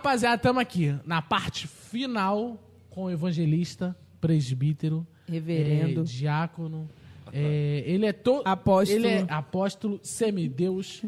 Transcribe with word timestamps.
Rapaziada, 0.00 0.36
estamos 0.36 0.62
aqui 0.62 0.98
na 1.04 1.20
parte 1.20 1.68
final 1.68 2.58
com 2.88 3.04
o 3.04 3.10
evangelista, 3.10 3.94
presbítero, 4.18 5.06
Reverendo. 5.28 6.00
é, 6.00 6.04
diácono. 6.04 6.88
é, 7.30 7.84
ele 7.84 8.06
é 8.06 8.12
todo. 8.14 8.46
Apóstolo. 8.46 8.98
Ele 8.98 9.06
é 9.06 9.26
apóstolo, 9.28 10.00
semideus. 10.02 11.02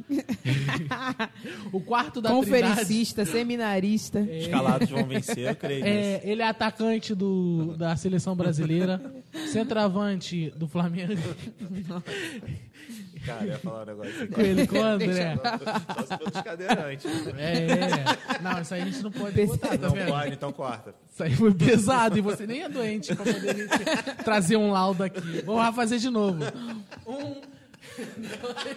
o 1.72 1.80
quarto 1.80 2.20
da 2.20 2.29
Trindade. 2.29 2.50
Conferencista, 2.50 3.25
seminarista. 3.25 4.20
Escalados 4.20 4.90
vão 4.90 5.06
vencer, 5.06 5.48
eu 5.48 5.56
creio. 5.56 5.86
É, 5.86 6.20
ele 6.22 6.43
é 6.43 6.48
atacante 6.48 7.14
do, 7.14 7.74
da 7.79 7.96
seleção 7.96 8.36
brasileira, 8.36 9.00
centroavante 9.50 10.50
do 10.54 10.68
Flamengo. 10.68 11.14
Cara, 13.25 13.44
eu 13.44 13.49
ia 13.49 13.58
falar 13.58 13.82
um 13.82 13.86
negócio 13.86 14.22
aqui. 14.25 14.32
com 14.35 14.40
ele, 14.40 14.67
com 14.67 14.79
o 14.79 14.82
André. 14.82 15.36
Só 15.94 16.03
se 16.03 16.18
for 16.18 16.30
dos 16.30 16.43
cadeirantes. 16.43 17.04
É, 17.39 17.67
é. 17.67 18.43
Não, 18.43 18.61
isso 18.61 18.75
aí 18.75 18.82
a 18.82 18.85
gente 18.85 19.03
não 19.03 19.11
pode 19.13 19.46
botar, 19.46 19.68
tá 19.68 19.76
Não 19.79 19.90
vendo? 19.90 20.08
pode, 20.08 20.32
então 20.35 20.53
corta. 20.53 20.94
Isso 21.13 21.22
aí 21.22 21.35
foi 21.36 21.54
pesado 21.54 22.18
e 22.18 22.21
você 22.21 22.46
nem 22.46 22.63
é 22.63 22.68
doente 22.68 23.14
pra 23.14 23.25
poder 23.25 23.68
trazer 24.25 24.57
um 24.57 24.71
laudo 24.71 25.04
aqui. 25.04 25.43
Vou 25.43 25.57
lá 25.57 25.72
fazer 25.72 25.99
de 25.99 26.11
novo. 26.11 26.43
Um, 27.07 27.40
dois, 28.18 28.77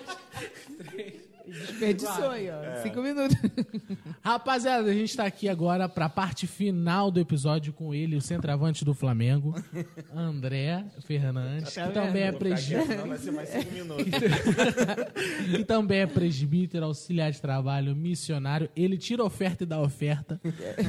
três. 0.90 1.25
Desperdiçou 1.48 2.30
aí, 2.30 2.50
ó. 2.50 2.64
É. 2.64 2.82
Cinco 2.82 3.02
minutos. 3.02 3.38
Rapaziada, 4.22 4.90
a 4.90 4.94
gente 4.94 5.16
tá 5.16 5.26
aqui 5.26 5.48
agora 5.48 5.88
pra 5.88 6.10
parte 6.10 6.48
final 6.48 7.12
do 7.12 7.20
episódio 7.20 7.72
com 7.74 7.94
ele, 7.94 8.16
o 8.16 8.22
centroavante 8.22 8.84
do 8.84 8.94
Flamengo, 8.94 9.54
André 10.14 10.84
Fernandes, 11.06 11.74
que 11.74 11.90
também 11.90 12.24
é 12.24 12.32
presbítero. 12.32 13.06
que 15.58 15.64
também 15.64 16.00
é 16.00 16.08
presbítero, 16.08 16.86
auxiliar 16.86 17.32
de 17.32 17.42
trabalho, 17.42 17.96
missionário. 17.96 18.70
Ele 18.76 18.98
tira 18.98 19.24
oferta 19.24 19.64
e 19.64 19.68
dá 19.68 19.80
oferta. 19.80 20.40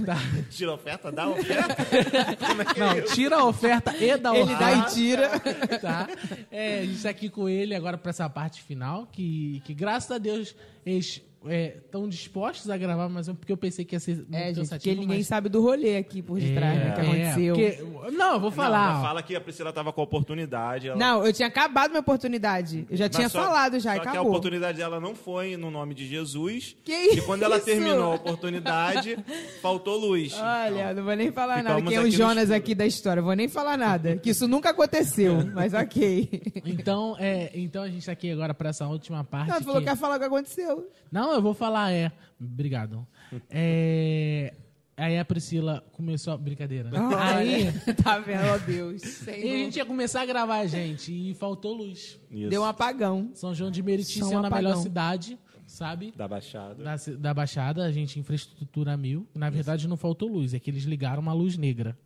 Tá? 0.04 0.16
Tira 0.50 0.72
oferta, 0.72 1.12
dá 1.12 1.28
oferta. 1.28 1.76
É 1.92 2.76
é 2.76 2.78
Não, 2.78 3.00
tira 3.14 3.36
a 3.36 3.44
oferta 3.44 3.94
e 3.96 4.16
dá 4.16 4.30
a 4.30 4.36
Ele 4.36 4.54
oferta. 4.54 4.64
dá 4.64 4.76
e 4.76 4.94
tira. 4.94 5.40
tá? 5.80 6.08
É, 6.50 6.80
a 6.80 6.86
gente 6.86 7.02
tá 7.02 7.10
aqui 7.10 7.28
com 7.28 7.48
ele 7.48 7.74
agora 7.74 7.98
pra 7.98 8.10
essa 8.10 8.28
parte 8.28 8.62
final, 8.62 9.06
que, 9.12 9.60
que 9.64 9.74
graças 9.74 10.10
a 10.10 10.18
Deus 10.18 10.45
eles 10.84 11.22
estão 11.50 12.08
dispostos 12.08 12.70
a 12.70 12.76
gravar, 12.76 13.08
mas 13.08 13.28
é 13.28 13.32
porque 13.34 13.52
eu 13.52 13.56
pensei 13.56 13.84
que 13.84 13.94
ia 13.94 14.00
ser 14.00 14.16
muito 14.16 14.34
É, 14.34 14.46
gente, 14.48 14.56
cansativo. 14.58 14.78
porque 14.94 15.00
ninguém 15.00 15.18
mas... 15.18 15.26
sabe 15.26 15.48
do 15.48 15.60
rolê 15.62 15.96
aqui 15.96 16.22
por 16.22 16.38
detrás, 16.40 16.78
né, 16.78 16.92
que 16.94 17.00
aconteceu. 17.00 17.54
porque- 17.54 18.12
Não, 18.16 18.34
eu 18.34 18.40
vou 18.40 18.50
Não, 18.50 18.56
falar. 18.56 18.98
ó. 18.98 19.02
fala 19.02 19.22
que 19.22 19.34
a 19.36 19.40
Priscila 19.40 19.72
tava 19.72 19.92
com 19.92 20.00
a 20.00 20.04
oportunidade. 20.04 20.88
Ela... 20.88 20.96
Não, 20.98 21.24
eu 21.26 21.32
tinha 21.32 21.48
acabado 21.48 21.90
minha 21.90 22.00
oportunidade. 22.00 22.86
Eu 22.90 22.96
já 22.96 23.04
Mas 23.06 23.16
tinha 23.16 23.28
só- 23.28 23.42
falado 23.42 23.78
já, 23.80 23.90
só 23.92 23.96
e 23.96 24.00
que 24.00 24.08
a 24.08 24.10
acabou. 24.12 24.30
oportunidade 24.30 24.78
dela 24.78 25.00
não 25.00 25.14
foi 25.14 25.56
no 25.56 25.70
nome 25.70 25.94
de 25.94 26.06
Jesus. 26.06 26.76
Que 26.84 26.92
E 27.14 27.20
quando 27.22 27.42
ela 27.42 27.58
terminou 27.60 28.12
a 28.12 28.14
oportunidade, 28.16 29.16
faltou 29.60 29.96
luz. 29.98 30.34
Olha, 30.38 30.94
não 30.94 31.04
vou 31.04 31.14
nem 31.16 31.30
falar 31.32 31.62
nada. 31.62 31.82
Quem 31.82 31.94
é 31.96 32.00
o 32.00 32.10
Jonas 32.10 32.50
aqui 32.50 32.74
da 32.74 32.86
história? 32.86 33.22
Vou 33.22 33.34
nem 33.34 33.48
falar 33.48 33.76
nada. 33.76 34.16
Que 34.16 34.30
isso 34.30 34.46
nunca 34.48 34.70
aconteceu, 34.70 35.44
mas 35.54 35.74
ok. 35.74 36.28
Então, 36.64 37.16
é, 37.18 37.50
então 37.54 37.82
a 37.82 37.88
gente 37.88 38.04
tá 38.06 38.12
aqui 38.12 38.30
agora 38.30 38.54
pra 38.54 38.70
essa 38.70 38.86
última 38.86 39.24
parte. 39.24 39.50
Não, 39.50 39.58
tu 39.58 39.64
falou 39.64 39.80
que- 39.80 39.84
que 39.86 39.90
ia 39.90 39.96
falar 39.96 40.16
o 40.16 40.18
que 40.18 40.24
aconteceu. 40.24 40.88
Não, 41.10 41.35
eu 41.36 41.42
vou 41.42 41.54
falar, 41.54 41.92
é. 41.92 42.10
Obrigado. 42.40 43.06
É... 43.50 44.52
Aí 44.96 45.18
a 45.18 45.24
Priscila 45.26 45.84
começou 45.92 46.32
a. 46.32 46.38
Brincadeira. 46.38 46.90
Aí. 47.20 47.68
Olha, 47.68 47.72
tá 48.02 48.18
vendo? 48.18 48.40
Oh, 48.54 48.58
Deus. 48.66 49.26
E 49.26 49.30
a 49.30 49.56
gente 49.56 49.76
ia 49.76 49.84
começar 49.84 50.22
a 50.22 50.26
gravar, 50.26 50.64
gente, 50.66 51.12
e 51.12 51.34
faltou 51.34 51.74
luz. 51.74 52.18
Isso. 52.30 52.48
Deu 52.48 52.62
um 52.62 52.64
apagão. 52.64 53.30
São 53.34 53.54
João 53.54 53.70
de 53.70 53.82
Meriti 53.82 54.18
São 54.18 54.28
sendo 54.30 54.46
a 54.46 54.50
melhor 54.50 54.76
cidade, 54.76 55.38
sabe? 55.66 56.14
Da 56.16 56.26
Baixada. 56.26 56.82
Da, 56.82 56.96
da 57.18 57.34
Baixada, 57.34 57.84
a 57.84 57.92
gente 57.92 58.18
infraestrutura 58.18 58.96
mil. 58.96 59.26
Na 59.34 59.50
verdade, 59.50 59.86
não 59.86 59.98
faltou 59.98 60.30
luz, 60.32 60.54
é 60.54 60.58
que 60.58 60.70
eles 60.70 60.84
ligaram 60.84 61.20
uma 61.20 61.34
luz 61.34 61.58
negra. 61.58 61.96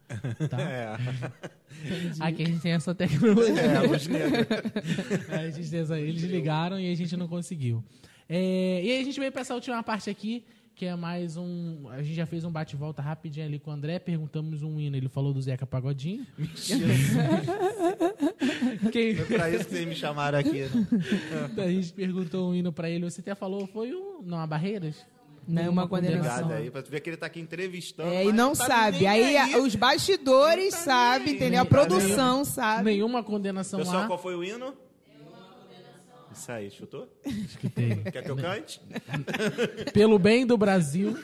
Tá? 0.49 0.59
É. 0.61 0.97
Aqui 2.19 2.43
a 2.43 2.47
gente 2.47 2.61
tem 2.61 2.73
essa 2.73 2.93
tecnologia. 2.93 3.55
É, 3.61 3.77
a 3.77 3.83
luz 3.83 4.07
negra. 4.09 4.47
A 5.31 5.49
gente 5.51 5.71
tem 5.71 5.81
essa- 5.81 5.99
eles 5.99 6.23
ligaram 6.25 6.79
e 6.81 6.93
a 6.93 6.95
gente 6.97 7.17
não 7.17 7.29
conseguiu. 7.29 7.83
É, 8.33 8.81
e 8.85 8.93
aí 8.93 9.01
a 9.01 9.05
gente 9.05 9.19
veio 9.19 9.33
pra 9.33 9.41
essa 9.41 9.55
última 9.55 9.83
parte 9.83 10.09
aqui, 10.09 10.45
que 10.77 10.87
é 10.87 10.95
mais 10.95 11.37
um. 11.37 11.89
A 11.91 12.01
gente 12.01 12.15
já 12.15 12.25
fez 12.27 12.45
um 12.45 12.51
bate-volta 12.51 13.03
rapidinho 13.03 13.45
ali 13.45 13.59
com 13.59 13.71
o 13.73 13.75
André, 13.75 13.99
perguntamos 13.99 14.63
um 14.63 14.79
hino, 14.79 14.97
ele 14.97 15.09
falou 15.09 15.35
do 15.35 15.43
Zeca 15.43 15.67
Pagodinho. 15.67 16.25
Quem, 18.93 19.17
Foi 19.17 19.37
pra 19.37 19.51
isso 19.51 19.65
que 19.65 19.71
vocês 19.73 19.87
me 19.89 19.95
chamaram 19.95 20.39
aqui. 20.39 20.63
né? 20.63 21.65
a 21.65 21.69
gente 21.69 21.93
perguntou 21.93 22.51
um 22.51 22.55
hino 22.55 22.73
pra 22.73 22.89
ele, 22.89 23.05
você 23.11 23.21
até 23.21 23.35
falou, 23.35 23.67
foi 23.67 23.93
um. 23.95 24.23
Não 24.23 24.39
há 24.39 24.47
barreiras? 24.47 25.05
Nenhuma 25.49 25.89
condenação. 25.89 26.43
Obrigado 26.45 26.53
aí, 26.53 26.71
pra 26.71 26.83
tu 26.83 26.91
ver 26.91 27.01
que 27.01 27.11
ele 27.11 27.17
tá 27.17 27.27
aqui 27.27 27.41
entrevistando. 27.41 28.11
É, 28.11 28.25
e 28.25 28.33
não 28.33 28.53
tá 28.53 28.67
sabe. 28.67 29.07
Aí, 29.07 29.37
a- 29.37 29.59
os 29.59 29.75
bastidores 29.75 30.73
Não 30.73 30.79
tá 30.79 30.85
sabem, 30.85 31.29
aí. 31.31 31.35
entendeu? 31.35 31.61
A 31.61 31.65
Não 31.65 31.71
produção 31.71 32.45
sabe. 32.45 32.85
Nenhuma 32.85 33.23
condenação 33.25 33.81
Pessoal, 33.81 34.03
há. 34.05 34.07
qual 34.07 34.19
foi 34.19 34.37
o 34.37 34.45
hino? 34.45 34.75
Isso 36.33 36.53
aí, 36.53 36.71
chutou? 36.71 37.09
Escutei. 37.25 37.97
Quer 38.11 38.23
que 38.23 38.31
eu 38.31 38.37
cante? 38.37 38.81
Pelo 39.93 40.19
bem 40.19 40.47
do 40.47 40.57
Brasil. 40.57 41.17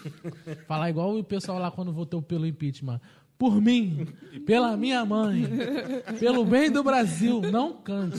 Falar 0.67 0.91
igual 0.91 1.17
o 1.17 1.25
pessoal 1.25 1.59
lá 1.59 1.71
quando 1.71 1.93
votou 1.93 2.21
pelo 2.21 2.47
impeachment. 2.47 3.01
Por 3.39 3.61
mim, 3.61 4.07
pela 4.47 4.77
minha 4.79 5.05
mãe, 5.05 5.45
pelo 6.19 6.43
bem 6.45 6.71
do 6.71 6.83
Brasil, 6.83 7.41
não 7.43 7.75
cante. 7.75 8.19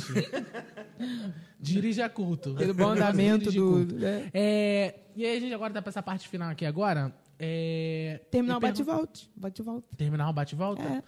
Dirija 1.59 2.07
culto. 2.07 2.53
Pelo 2.53 2.73
bom 2.73 2.89
andamento 2.89 3.51
do- 3.51 3.71
culto. 3.71 3.95
né? 3.95 4.29
É, 4.33 4.99
e 5.15 5.25
aí 5.25 5.37
a 5.37 5.39
gente 5.39 5.53
agora 5.53 5.73
tá 5.73 5.81
pra 5.81 5.89
essa 5.89 6.03
parte 6.03 6.27
final 6.29 6.49
aqui 6.51 6.65
agora. 6.65 7.11
É, 7.39 8.21
Terminar 8.31 8.57
o 8.57 8.59
bate-volta. 8.59 9.19
Bate-volta. 9.35 9.95
Terminar 9.97 10.29
o 10.29 10.33
bate-volta? 10.33 10.83
É. 10.83 11.03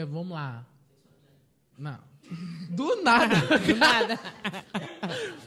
É, 0.00 0.04
vamos 0.04 0.32
lá. 0.32 0.66
Não. 1.78 1.98
Do 2.70 3.02
nada. 3.02 3.34
Do 3.58 3.76
nada. 3.76 4.18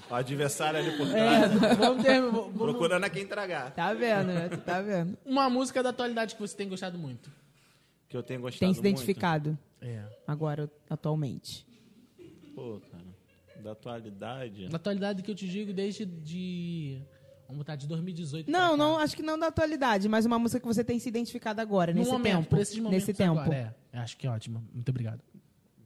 O 0.09 0.13
adversário 0.15 0.79
ali 0.79 0.95
por 0.97 1.07
É, 1.07 1.11
trás. 1.49 1.77
vamos 1.77 2.03
ter, 2.03 2.21
vamos- 2.21 2.53
Procurando 2.57 3.03
a 3.03 3.09
quem 3.09 3.25
tragar. 3.27 3.71
Tá 3.71 3.93
vendo, 3.93 4.27
né? 4.27 4.49
Tu 4.49 4.57
tá 4.57 4.81
vendo. 4.81 5.17
uma 5.25 5.49
música 5.49 5.81
da 5.83 5.89
atualidade 5.89 6.35
que 6.35 6.41
você 6.41 6.55
tem 6.55 6.69
gostado 6.69 6.97
muito. 6.97 7.29
Que 8.07 8.15
eu 8.15 8.23
tenho 8.23 8.39
gostado 8.41 8.59
Tem 8.59 8.73
se 8.73 8.79
muito. 8.81 8.87
identificado 8.87 9.57
É. 9.81 10.01
agora, 10.25 10.71
atualmente. 10.89 11.65
Pô, 12.55 12.79
cara. 12.91 13.03
Da 13.63 13.71
atualidade. 13.71 14.69
Na 14.69 14.75
atualidade 14.77 15.21
que 15.23 15.31
eu 15.31 15.35
te 15.35 15.47
digo 15.47 15.73
desde 15.73 16.05
de. 16.05 17.01
Vamos 17.47 17.59
botar 17.59 17.75
de 17.75 17.87
2018. 17.87 18.45
pra 18.49 18.59
Não, 18.59 18.77
não, 18.77 18.99
acho 18.99 19.15
que 19.15 19.23
não 19.23 19.37
da 19.39 19.47
atualidade, 19.47 20.07
mas 20.07 20.25
uma 20.25 20.37
música 20.37 20.59
que 20.59 20.65
você 20.65 20.83
tem 20.83 20.99
se 20.99 21.09
identificado 21.09 21.59
agora, 21.59 21.91
No 21.91 21.99
nesse 21.99 22.11
momento, 22.11 22.43
tempo. 22.43 22.57
esses 22.57 22.77
nesse 22.77 23.13
tempo. 23.13 23.39
agora, 23.39 23.73
é. 23.91 23.97
Acho 23.99 24.15
que 24.17 24.27
é 24.27 24.29
ótimo. 24.29 24.63
Muito 24.73 24.89
obrigado. 24.89 25.19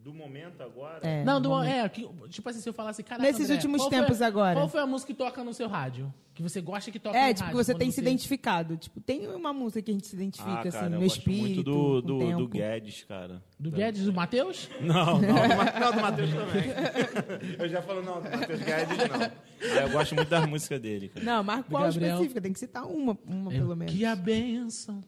Do 0.03 0.11
momento 0.15 0.63
agora. 0.63 0.99
É, 1.07 1.23
não, 1.23 1.39
do, 1.39 1.49
momento. 1.49 1.69
é, 1.69 1.87
que, 1.87 2.09
tipo 2.29 2.49
assim, 2.49 2.59
se 2.59 2.67
eu 2.67 2.73
falasse, 2.73 3.03
cara, 3.03 3.21
Nesses 3.21 3.51
últimos 3.51 3.85
tempos 3.87 4.19
agora. 4.19 4.55
Qual 4.55 4.67
foi 4.67 4.81
a 4.81 4.87
música 4.87 5.13
que 5.13 5.17
toca 5.17 5.43
no 5.43 5.53
seu 5.53 5.67
rádio? 5.67 6.11
Que 6.33 6.41
você 6.41 6.59
gosta 6.59 6.89
que 6.89 6.97
toca 6.97 7.13
no 7.15 7.19
É, 7.19 7.27
rádio? 7.27 7.35
tipo, 7.43 7.49
que 7.51 7.55
você 7.55 7.75
tem 7.75 7.91
se 7.91 8.01
identificado. 8.01 8.77
Tipo, 8.77 8.99
tem 8.99 9.27
uma 9.27 9.53
música 9.53 9.79
que 9.79 9.91
a 9.91 9.93
gente 9.93 10.07
se 10.07 10.15
identifica, 10.15 10.49
Ah, 10.53 10.59
assim, 10.61 10.71
cara, 10.71 10.85
eu 10.87 10.89
no 10.91 10.99
gosto 11.01 11.17
espírito, 11.19 11.43
muito 11.43 11.63
do, 11.63 12.01
do, 12.01 12.17
tempo. 12.19 12.37
do 12.39 12.47
Guedes, 12.47 13.03
cara. 13.03 13.43
Do 13.59 13.69
Guedes, 13.69 14.03
do 14.05 14.11
Matheus? 14.13 14.67
Não, 14.81 15.05
não, 15.05 15.19
do, 15.21 15.79
não, 15.79 15.91
do 15.93 16.01
Matheus 16.01 16.29
também. 16.31 17.55
Eu 17.59 17.69
já 17.69 17.81
falo, 17.83 18.01
não, 18.01 18.21
do 18.23 18.29
Matheus 18.31 18.59
Guedes 18.59 18.97
não. 18.97 19.21
Ah, 19.21 19.81
eu 19.83 19.89
gosto 19.91 20.15
muito 20.15 20.29
das 20.29 20.45
músicas 20.47 20.81
dele, 20.81 21.09
cara. 21.09 21.23
Não, 21.25 21.43
mas 21.43 21.63
qual 21.67 21.87
específica? 21.87 22.41
Tem 22.41 22.51
que 22.53 22.59
citar 22.59 22.85
uma, 22.87 23.15
uma 23.23 23.51
pelo 23.51 23.75
menos. 23.75 23.93
Que 23.93 24.03
a 24.03 24.15
benção. 24.15 24.99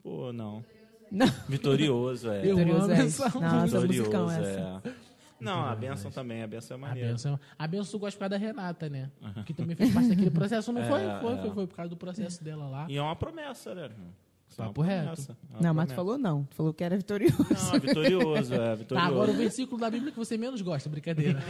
Pô, 0.00 0.32
não. 0.32 0.64
Não, 1.10 1.26
Vitorioso, 1.48 2.30
é. 2.30 2.38
Eu 2.50 2.56
Vitorioso 2.56 2.84
amo 2.84 2.92
é 2.92 3.00
essa. 3.06 3.24
Nossa, 3.40 3.64
Vitorioso, 3.66 3.86
musicão 4.10 4.30
essa. 4.30 4.82
é. 4.84 4.92
Não, 5.40 5.64
a 5.64 5.74
benção 5.76 6.10
também, 6.10 6.42
a 6.42 6.46
benção 6.48 6.74
é 6.74 6.78
A 6.78 6.80
maneira. 6.80 7.08
benção, 7.10 7.38
a 7.56 7.66
benção 7.66 7.92
tu 7.92 7.98
gosta 8.00 8.16
por 8.18 8.28
causa 8.28 8.30
da 8.30 8.36
Renata, 8.44 8.88
né? 8.88 9.08
Que 9.46 9.54
também 9.54 9.76
fez 9.76 9.92
parte 9.94 10.08
daquele 10.08 10.30
processo, 10.32 10.72
não 10.72 10.82
foi? 10.88 11.00
É, 11.02 11.20
Foi, 11.20 11.32
é. 11.34 11.36
foi, 11.42 11.50
foi 11.52 11.66
por 11.68 11.76
causa 11.76 11.88
do 11.90 11.96
processo 11.96 12.42
dela 12.42 12.66
lá. 12.68 12.86
E 12.88 12.96
é 12.96 13.02
uma 13.02 13.14
promessa, 13.14 13.72
né? 13.74 13.88
Isso 14.48 14.60
é 14.60 14.64
uma 14.64 14.70
Papo 14.70 14.80
reto. 14.82 15.02
promessa, 15.04 15.32
é 15.32 15.34
uma 15.54 15.60
não, 15.62 15.74
mas 15.74 15.86
tu 15.86 15.94
promessa. 15.94 15.94
falou 15.94 16.18
não. 16.18 16.44
Tu 16.44 16.56
falou 16.56 16.74
que 16.74 16.82
era 16.82 16.96
vitorioso. 16.96 17.36
Não, 17.72 17.80
vitorioso, 17.80 18.54
é, 18.54 18.58
Tá, 18.58 18.74
vitorioso. 18.74 19.10
agora 19.12 19.30
o 19.30 19.34
versículo 19.34 19.80
da 19.80 19.90
Bíblia 19.90 20.10
que 20.10 20.18
você 20.18 20.36
menos 20.36 20.60
gosta, 20.60 20.88
brincadeira. 20.90 21.38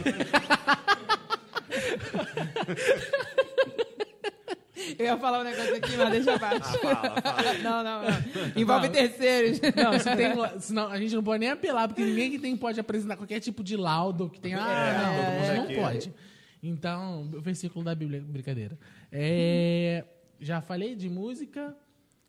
Eu 4.99 5.05
ia 5.05 5.17
falar 5.17 5.39
um 5.39 5.43
negócio 5.45 5.75
aqui, 5.75 5.95
mas 5.97 6.11
deixa 6.11 6.33
abaixo. 6.35 6.61
Ah, 6.61 6.95
fala, 6.95 7.21
fala. 7.21 7.53
Não, 7.59 7.83
não, 7.83 8.01
não. 8.03 8.61
Envolve 8.61 8.87
Não. 8.87 8.93
terceiros. 8.93 9.59
Não, 9.75 9.97
se 9.97 10.15
tem, 10.15 10.59
senão 10.59 10.87
a 10.89 10.99
gente 10.99 11.15
não 11.15 11.23
pode 11.23 11.39
nem 11.39 11.49
apelar, 11.49 11.87
porque 11.87 12.03
ninguém 12.03 12.29
que 12.29 12.37
tem 12.37 12.55
pode 12.57 12.79
apresentar 12.79 13.15
qualquer 13.15 13.39
tipo 13.39 13.63
de 13.63 13.77
laudo 13.77 14.29
que 14.29 14.39
tem. 14.41 14.55
Ah, 14.55 14.59
É, 14.59 14.93
não, 14.97 15.15
todo 15.15 15.47
mundo 15.47 15.55
não 15.55 15.63
aqui. 15.63 15.75
pode. 15.75 16.13
Então, 16.61 17.21
o 17.33 17.39
versículo 17.41 17.85
da 17.85 17.95
Bíblia, 17.95 18.21
brincadeira. 18.21 18.77
É, 19.11 20.03
já 20.39 20.59
falei 20.61 20.95
de 20.95 21.09
música. 21.09 21.73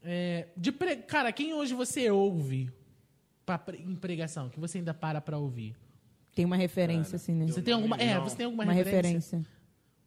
É, 0.02 0.46
de 0.56 0.70
pre... 0.72 0.96
Cara, 0.96 1.32
quem 1.32 1.52
hoje 1.52 1.74
você 1.74 2.08
ouve 2.10 2.70
pra, 3.44 3.58
pre- 3.58 3.78
em 3.78 3.96
pregação, 3.96 4.48
que 4.48 4.60
você 4.60 4.78
ainda 4.78 4.94
para 4.94 5.20
pra 5.20 5.36
ouvir? 5.36 5.74
Tem 6.34 6.44
uma 6.44 6.56
referência, 6.56 7.16
assim, 7.16 7.34
né? 7.34 7.46
Você 7.48 7.60
tem 7.60 7.74
alguma, 7.74 7.96
é, 7.96 8.16
você 8.20 8.36
tem 8.36 8.46
alguma 8.46 8.62
Uma 8.62 8.72
referência? 8.72 9.36
referência. 9.38 9.59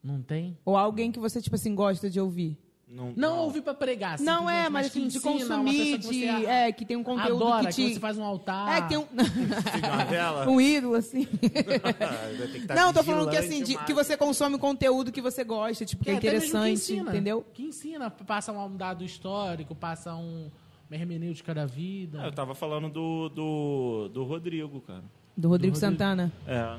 Não 0.04 0.22
tem? 0.22 0.58
Ou 0.66 0.76
alguém 0.76 1.12
que 1.12 1.20
você, 1.20 1.42
tipo 1.42 1.56
assim, 1.56 1.74
gosta 1.74 2.10
de 2.10 2.20
ouvir. 2.20 2.58
Não, 2.94 3.12
Não 3.16 3.40
ouvir 3.40 3.62
pra 3.64 3.74
pregar. 3.74 4.20
Não 4.20 4.48
é, 4.48 4.70
mas 4.70 4.92
que 4.92 5.00
assim, 5.00 5.08
de 5.08 5.20
consumir, 5.20 5.98
que 5.98 6.10
de, 6.10 6.26
é, 6.46 6.72
que 6.72 6.86
tem 6.86 6.96
um 6.96 7.04
conteúdo 7.04 7.44
adora, 7.44 7.70
que 7.70 7.74
te... 7.74 7.94
você 7.96 8.00
faz 8.00 8.20
um 8.20 8.24
altar. 8.24 8.78
É, 8.78 8.82
que 8.82 8.90
tem 8.90 8.98
um, 9.00 9.08
um 10.54 10.62
ídolo, 10.62 10.94
assim. 10.94 11.26
Que 11.34 12.68
tá 12.68 12.76
Não, 12.76 12.94
tô 12.94 13.04
falando 13.04 13.32
que 13.32 13.38
assim, 13.38 13.64
de- 13.64 13.78
que 13.80 13.94
você 13.94 14.16
consome 14.16 14.60
conteúdo 14.60 15.12
que 15.12 15.22
você 15.22 15.44
gosta, 15.44 15.86
tipo, 15.86 16.04
que 16.04 16.12
é 16.12 16.18
até 16.18 16.34
mesmo 16.34 16.42
que 16.42 16.48
interessante, 16.50 16.74
ensina, 16.74 17.10
entendeu? 17.10 17.46
Que 17.52 17.64
ensina, 17.64 18.12
passa 18.12 18.52
um 18.52 18.78
dado 18.78 19.04
histórico, 19.04 19.74
passa 19.74 20.14
um, 20.14 20.52
uma 20.88 20.96
hermenêutica 20.96 21.52
da 21.54 21.66
vida. 21.66 22.22
Ah, 22.22 22.28
eu 22.28 22.32
tava 22.32 22.54
falando 22.54 22.90
do, 22.90 23.30
do, 23.30 24.10
do 24.10 24.24
Rodrigo, 24.24 24.82
cara. 24.82 25.04
Do 25.36 25.50
Rodrigo 25.50 25.74
Rodrigo. 25.74 25.76
Santana. 25.78 26.32
É. 26.46 26.78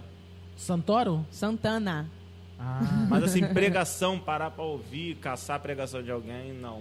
Santoro? 0.56 1.26
Santana. 1.28 2.08
Ah, 2.66 3.06
Mas 3.10 3.24
assim, 3.24 3.44
pregação, 3.48 4.18
parar 4.18 4.50
pra 4.50 4.64
ouvir, 4.64 5.16
caçar 5.16 5.56
a 5.56 5.58
pregação 5.58 6.02
de 6.02 6.10
alguém, 6.10 6.52
não. 6.54 6.80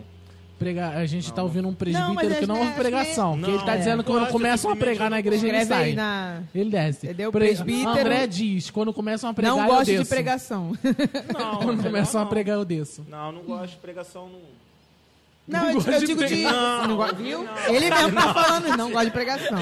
prega... 0.57 0.89
a 0.89 1.05
gente 1.05 1.29
tá 1.31 1.37
Não. 1.41 1.43
ouvindo 1.43 1.67
um 1.67 1.71
Não, 1.71 1.75
presbítero 1.75 2.13
mas 2.15 2.39
que 2.39 2.45
não 2.47 2.59
ouve 2.59 2.71
pregação. 2.71 3.37
que 3.37 3.49
ele 3.49 3.59
tá 3.59 3.71
que- 3.73 3.77
dizendo 3.79 3.97
Não, 3.97 4.03
que 4.05 4.11
quando 4.11 4.27
começam 4.31 4.71
a 4.71 4.75
pregar 4.77 5.09
na 5.09 5.19
igreja, 5.19 5.45
ele 5.47 5.65
sai. 5.65 5.91
na... 5.93 6.41
Ele 6.55 6.69
desce. 6.69 7.05
Entendeu? 7.05 7.31
Pre- 7.33 7.47
Presbítero- 7.47 7.89
André 7.89 8.27
diz, 8.27 8.69
quando 8.69 8.93
começam 8.93 9.29
a 9.29 9.33
pregar, 9.33 9.51
Não 9.55 9.61
eu 9.61 9.67
gosto 9.67 9.85
de 9.85 9.97
desço. 9.97 10.09
pregação. 10.09 10.71
Não, 11.37 11.55
Quando 11.57 11.67
melhor 11.77 11.83
começam 11.83 12.21
a 12.21 12.23
não. 12.23 12.29
pregar, 12.29 12.55
eu 12.57 12.63
desço. 12.65 13.05
Não, 13.09 13.31
não 13.33 13.41
gosto 13.43 13.71
de 13.71 13.77
pregação, 13.77 14.29
não. 14.29 14.53
Não, 15.45 15.59
Não 15.73 15.81
eu, 15.81 15.91
eu 15.93 15.99
de 15.99 16.05
digo 16.05 16.21
de... 16.25 16.27
pregar. 16.35 16.87
Não, 16.87 16.97
Não 16.97 17.15
Viu? 17.15 17.45
Ele 17.67 17.89
mesmo 17.89 18.13
tá 18.13 18.33
falando, 18.33 18.77
não 18.77 18.89
gosta 18.91 19.05
de 19.05 19.11
pregação. 19.11 19.59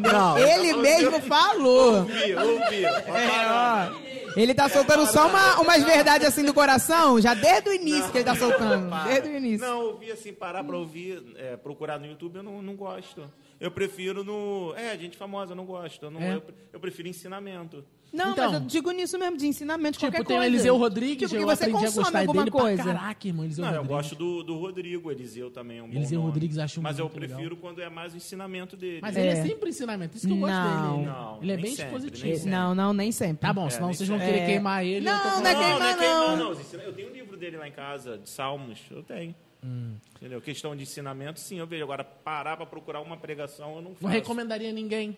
Não, 0.00 0.38
Ele 0.38 0.72
mesmo 0.78 1.20
falou. 1.20 1.96
Ouvi, 1.98 2.34
ouvi. 2.34 2.84
É, 2.86 3.46
ó. 3.50 4.13
Ele 4.36 4.54
tá 4.54 4.68
soltando 4.68 5.06
só 5.06 5.28
uma, 5.28 5.60
umas 5.60 5.82
verdades 5.84 6.26
assim 6.26 6.44
do 6.44 6.52
coração, 6.52 7.20
já 7.20 7.34
desde 7.34 7.68
o 7.68 7.72
início 7.72 8.10
que 8.10 8.18
ele 8.18 8.24
tá 8.24 8.34
soltando. 8.34 8.88
Para. 8.88 9.04
Desde 9.04 9.28
o 9.28 9.36
início. 9.36 9.66
Não, 9.66 9.80
ouvir 9.82 10.12
assim, 10.12 10.32
parar 10.32 10.64
pra 10.64 10.76
ouvir, 10.76 11.22
é, 11.36 11.56
procurar 11.56 11.98
no 11.98 12.06
YouTube, 12.06 12.36
eu 12.36 12.42
não, 12.42 12.60
não 12.60 12.74
gosto. 12.74 13.30
Eu 13.64 13.70
prefiro 13.70 14.22
no. 14.22 14.74
É, 14.76 14.96
gente 14.98 15.16
famosa, 15.16 15.52
eu 15.52 15.56
não 15.56 15.64
gosto. 15.64 16.04
Eu, 16.04 16.10
não, 16.10 16.20
É. 16.20 16.34
eu, 16.34 16.42
eu 16.74 16.78
prefiro 16.80 17.08
ensinamento. 17.08 17.82
Não, 18.12 18.30
Então. 18.32 18.52
mas 18.52 18.60
eu 18.60 18.66
digo 18.68 18.90
nisso 18.92 19.18
mesmo, 19.18 19.36
de 19.36 19.46
ensinamento, 19.46 19.98
Tipo, 19.98 20.04
qualquer 20.12 20.24
tem 20.24 20.36
o 20.36 20.38
coisa. 20.38 20.46
Eliseu 20.46 20.76
Rodrigues, 20.76 21.28
tipo, 21.30 21.40
eu 21.42 21.46
você 21.48 21.64
aprendi 21.64 21.78
a 21.78 21.80
consome 21.88 22.04
gostar 22.04 22.18
alguma 22.20 22.42
dele 22.44 22.50
coisa. 22.52 22.82
pra 22.84 22.92
caraca, 22.94 23.26
irmão. 23.26 23.44
Eliseu 23.44 23.64
Não, 23.64 23.72
eu 23.72 23.80
Rodrigues. 23.80 23.96
gosto 24.10 24.14
do, 24.16 24.42
do 24.44 24.58
Rodrigo, 24.58 25.10
Eliseu 25.10 25.50
também 25.50 25.78
é 25.78 25.82
um 25.82 25.88
bom 25.88 25.96
Eliseu 25.96 26.18
nome. 26.20 26.30
Rodrigues 26.30 26.58
acho 26.58 26.80
Mas 26.82 26.98
eu 26.98 27.06
muito 27.06 27.18
legal. 27.18 27.36
prefiro 27.38 27.56
quando 27.56 27.80
é 27.82 27.88
mais 27.88 28.12
o 28.12 28.16
ensinamento 28.18 28.76
dele. 28.76 28.98
Mas 29.02 29.16
É. 29.16 29.20
ele 29.20 29.28
é 29.30 29.42
sempre 29.42 29.70
ensinamento, 29.70 30.16
isso 30.16 30.26
que 30.28 30.32
eu 30.32 30.36
gosto 30.36 30.52
Não. 30.54 30.96
dele. 30.96 31.06
Não, 31.06 31.38
ele 31.42 31.52
é 31.52 31.56
nem 31.56 31.64
bem 31.64 31.74
sempre, 31.74 31.84
expositivo. 31.96 32.36
sempre. 32.36 32.50
Não, 32.50 32.74
não, 32.74 32.92
nem 32.92 33.10
sempre. 33.10 33.36
Tá 33.38 33.52
bom, 33.52 33.66
É, 33.66 33.70
senão 33.70 33.92
vocês 33.92 34.08
vão 34.08 34.18
querer 34.18 34.38
É. 34.40 34.46
queimar 34.46 34.84
ele. 34.84 35.06
Não, 35.06 35.12
eu 35.16 35.22
tô 35.22 35.40
não 35.40 35.46
é 35.46 35.54
queimar, 35.54 35.78
não 35.80 35.86
é 35.88 35.96
queimar, 35.96 36.28
não. 36.28 36.36
não. 36.36 36.50
Os 36.52 36.60
ensina- 36.60 36.82
Eu 36.84 36.92
tenho 36.92 37.08
um 37.08 37.12
livro 37.12 37.36
dele 37.36 37.56
lá 37.56 37.66
em 37.66 37.72
casa, 37.72 38.18
de 38.18 38.28
Salmos, 38.28 38.78
eu 38.92 39.02
tenho. 39.02 39.34
Hum. 39.64 39.94
Entendeu? 40.16 40.40
Questão 40.42 40.76
de 40.76 40.82
ensinamento, 40.82 41.40
sim, 41.40 41.58
eu 41.58 41.66
vejo. 41.66 41.82
Agora, 41.84 42.04
parar 42.04 42.56
pra 42.56 42.66
procurar 42.66 43.00
uma 43.00 43.16
pregação, 43.16 43.76
eu 43.76 43.82
não 43.82 43.90
Não 43.90 43.96
faço. 43.96 44.12
recomendaria 44.12 44.72
ninguém. 44.72 45.16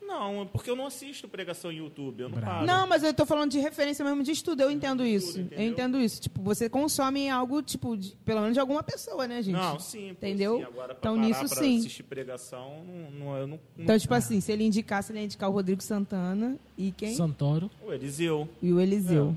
Não, 0.00 0.46
porque 0.46 0.70
eu 0.70 0.76
não 0.76 0.86
assisto 0.86 1.26
pregação 1.26 1.72
em 1.72 1.78
YouTube, 1.78 2.20
eu 2.20 2.28
não 2.28 2.36
Bravo. 2.38 2.52
paro. 2.60 2.66
Não, 2.66 2.86
mas 2.86 3.02
eu 3.02 3.12
tô 3.12 3.26
falando 3.26 3.50
de 3.50 3.58
referência 3.58 4.04
mesmo 4.04 4.22
de 4.22 4.30
estudo, 4.30 4.60
eu 4.62 4.70
entendo 4.70 5.04
isso. 5.04 5.40
entendeu? 5.40 5.58
Eu 5.58 5.68
entendo 5.72 6.00
isso. 6.00 6.20
Tipo, 6.20 6.40
você 6.42 6.68
consome 6.70 7.28
algo, 7.28 7.60
tipo, 7.60 7.96
de- 7.96 8.14
pelo 8.24 8.40
menos 8.40 8.54
de 8.54 8.60
alguma 8.60 8.84
pessoa, 8.84 9.26
né, 9.26 9.42
gente? 9.42 9.56
Não, 9.56 9.80
sim. 9.80 10.10
Entendeu? 10.10 10.58
sim. 10.58 10.62
Agora, 10.62 10.94
pra 10.94 10.98
Então, 11.00 11.16
parar 11.16 11.26
nisso, 11.26 11.52
pra 11.52 11.62
sim. 11.64 11.78
assistir 11.80 12.04
pregação, 12.04 12.84
não, 12.84 13.10
não, 13.26 13.36
eu 13.36 13.46
não... 13.48 13.60
Então, 13.76 13.98
tipo 13.98 14.14
assim, 14.14 14.40
se 14.40 14.52
ele 14.52 14.62
indicasse, 14.64 15.10
ele 15.10 15.18
ia 15.18 15.24
indicar 15.24 15.50
o 15.50 15.52
Rodrigo 15.52 15.82
Santana 15.82 16.56
e 16.78 16.92
quem? 16.92 17.12
Santoro, 17.16 17.68
O 17.84 17.92
Eliseu. 17.92 18.48
E 18.62 18.72
o 18.72 18.80
Eliseu. 18.80 19.36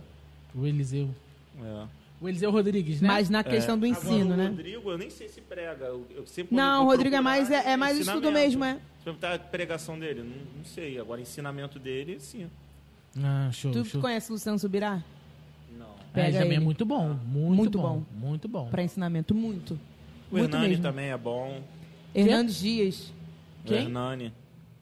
o 0.53 0.67
Eliseu. 0.67 1.09
É. 1.63 1.98
O 2.21 2.27
Eliseu 2.27 2.51
Rodrigues, 2.51 2.99
né? 3.01 3.07
Mas 3.07 3.29
na 3.29 3.43
questão 3.43 3.77
do 3.79 3.85
Agora, 3.85 3.99
ensino, 4.01 4.33
o 4.33 4.37
né? 4.37 4.47
Rodrigo, 4.47 4.91
eu 4.91 4.97
nem 4.97 5.09
sei 5.09 5.29
se 5.29 5.39
prega. 5.39 5.85
Eu, 5.85 6.05
eu 6.15 6.27
sempre 6.27 6.55
Não, 6.55 6.83
o 6.83 6.87
Rodrigo 6.87 7.15
é 7.15 7.21
mais, 7.21 7.49
é, 7.49 7.71
é 7.71 7.77
mais 7.77 7.97
estudo 7.97 8.29
mesmo, 8.31 8.63
é. 8.65 8.73
Se 8.97 9.05
perguntar 9.05 9.35
a 9.35 9.39
pregação 9.39 9.97
dele, 9.97 10.21
não, 10.23 10.57
não 10.57 10.65
sei. 10.65 10.99
Agora, 10.99 11.21
ensinamento 11.21 11.79
dele, 11.79 12.19
sim. 12.19 12.49
Ah, 13.23 13.49
show, 13.53 13.71
Tu 13.71 13.85
show. 13.85 14.01
conhece 14.01 14.29
o 14.29 14.33
Luciano 14.33 14.59
Subirá? 14.59 15.01
Não. 15.77 15.85
É, 16.13 16.25
Pega 16.25 16.39
também 16.39 16.57
é 16.57 16.59
muito 16.59 16.85
bom. 16.85 17.17
Muito, 17.25 17.55
Muito 17.55 17.77
bom. 17.79 17.99
bom. 17.99 18.27
Muito 18.27 18.47
bom. 18.49 18.67
Pra 18.69 18.83
ensinamento, 18.83 19.33
muito. 19.33 19.79
O 20.29 20.37
muito 20.37 20.45
Hernani 20.53 20.67
mesmo. 20.69 20.83
também 20.83 21.09
é 21.11 21.17
bom. 21.17 21.63
Hernandes 22.13 22.59
Dias. 22.59 23.13
O 23.63 23.67
Quem? 23.67 23.83
Hernani. 23.83 24.33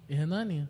Hernani? 0.09 0.67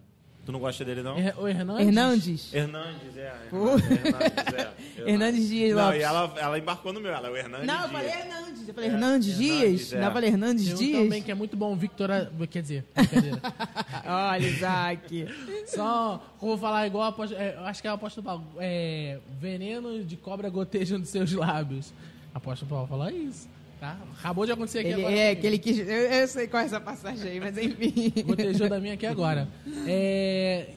Tu 0.47 0.51
não 0.53 0.59
gosta 0.61 0.85
dele, 0.85 1.03
não? 1.03 1.17
O 1.39 1.45
Hernandes? 1.45 1.85
Hernandes? 1.85 2.53
Hernandes, 2.53 3.17
é. 3.17 3.33
Pô. 3.49 3.71
Hernandes, 3.71 4.53
é. 4.55 4.73
Hernandes 5.11 5.49
Dias 5.49 5.75
Não, 5.75 5.83
Lopes. 5.87 5.99
e 5.99 6.03
ela, 6.03 6.33
ela 6.37 6.57
embarcou 6.57 6.93
no 6.93 7.01
meu. 7.01 7.11
Ela 7.11 7.27
é 7.27 7.31
o 7.31 7.35
Hernandes 7.35 7.67
Não, 7.67 7.73
eu 7.73 7.89
Dias. 7.89 7.91
falei 7.91 8.09
Hernandes. 8.21 8.67
Eu 8.69 8.73
falei 8.73 8.89
É, 8.89 8.93
Hernandes 8.93 9.27
Hernandes, 9.27 9.37
Dias. 9.37 9.93
é. 9.93 9.99
Não, 9.99 10.05
eu 10.07 10.13
falei 10.13 10.29
Hernandes 10.29 10.65
Tem 10.65 10.73
um 10.73 10.77
Dias. 10.77 11.03
também 11.03 11.21
que 11.21 11.31
é 11.31 11.35
muito 11.35 11.57
bom, 11.57 11.75
Victor... 11.75 12.09
A- 12.11 12.29
Quer 12.49 12.61
dizer, 12.61 12.85
brincadeira. 12.95 13.41
Olha, 14.07 14.47
Isaac. 14.47 15.27
Só, 15.67 16.23
eu 16.41 16.47
vou 16.47 16.57
falar 16.57 16.87
igual, 16.87 17.03
a 17.03 17.07
aposto- 17.09 17.35
é, 17.35 17.55
eu 17.57 17.65
acho 17.65 17.81
que 17.81 17.87
é 17.89 17.91
o 17.91 17.95
apóstolo 17.95 18.23
Paulo. 18.25 18.45
É, 18.57 19.19
veneno 19.41 20.01
de 20.05 20.15
cobra 20.15 20.49
goteja 20.49 20.97
nos 20.97 21.09
seus 21.09 21.33
lábios. 21.33 21.93
Apóstolo 22.33 22.69
Paulo 22.69 22.87
falou 22.87 23.09
isso, 23.09 23.49
tá? 23.79 23.97
Acabou 24.19 24.45
de 24.45 24.51
acontecer 24.51 24.79
aqui 24.79 24.87
Ele, 24.89 25.01
agora. 25.05 25.15
é, 25.15 25.35
que 25.35 25.47
ele 25.47 25.57
quis. 25.59 25.79
Eu, 25.79 25.85
eu 25.87 26.27
sei 26.27 26.47
qual 26.47 26.61
é 26.63 26.65
essa 26.65 26.79
passagem 26.79 27.31
aí, 27.31 27.39
mas 27.39 27.57
enfim. 27.57 28.13
Gotejou 28.25 28.67
da 28.69 28.79
minha 28.79 28.93
aqui 28.95 29.05
agora. 29.05 29.47
É, 29.87 30.69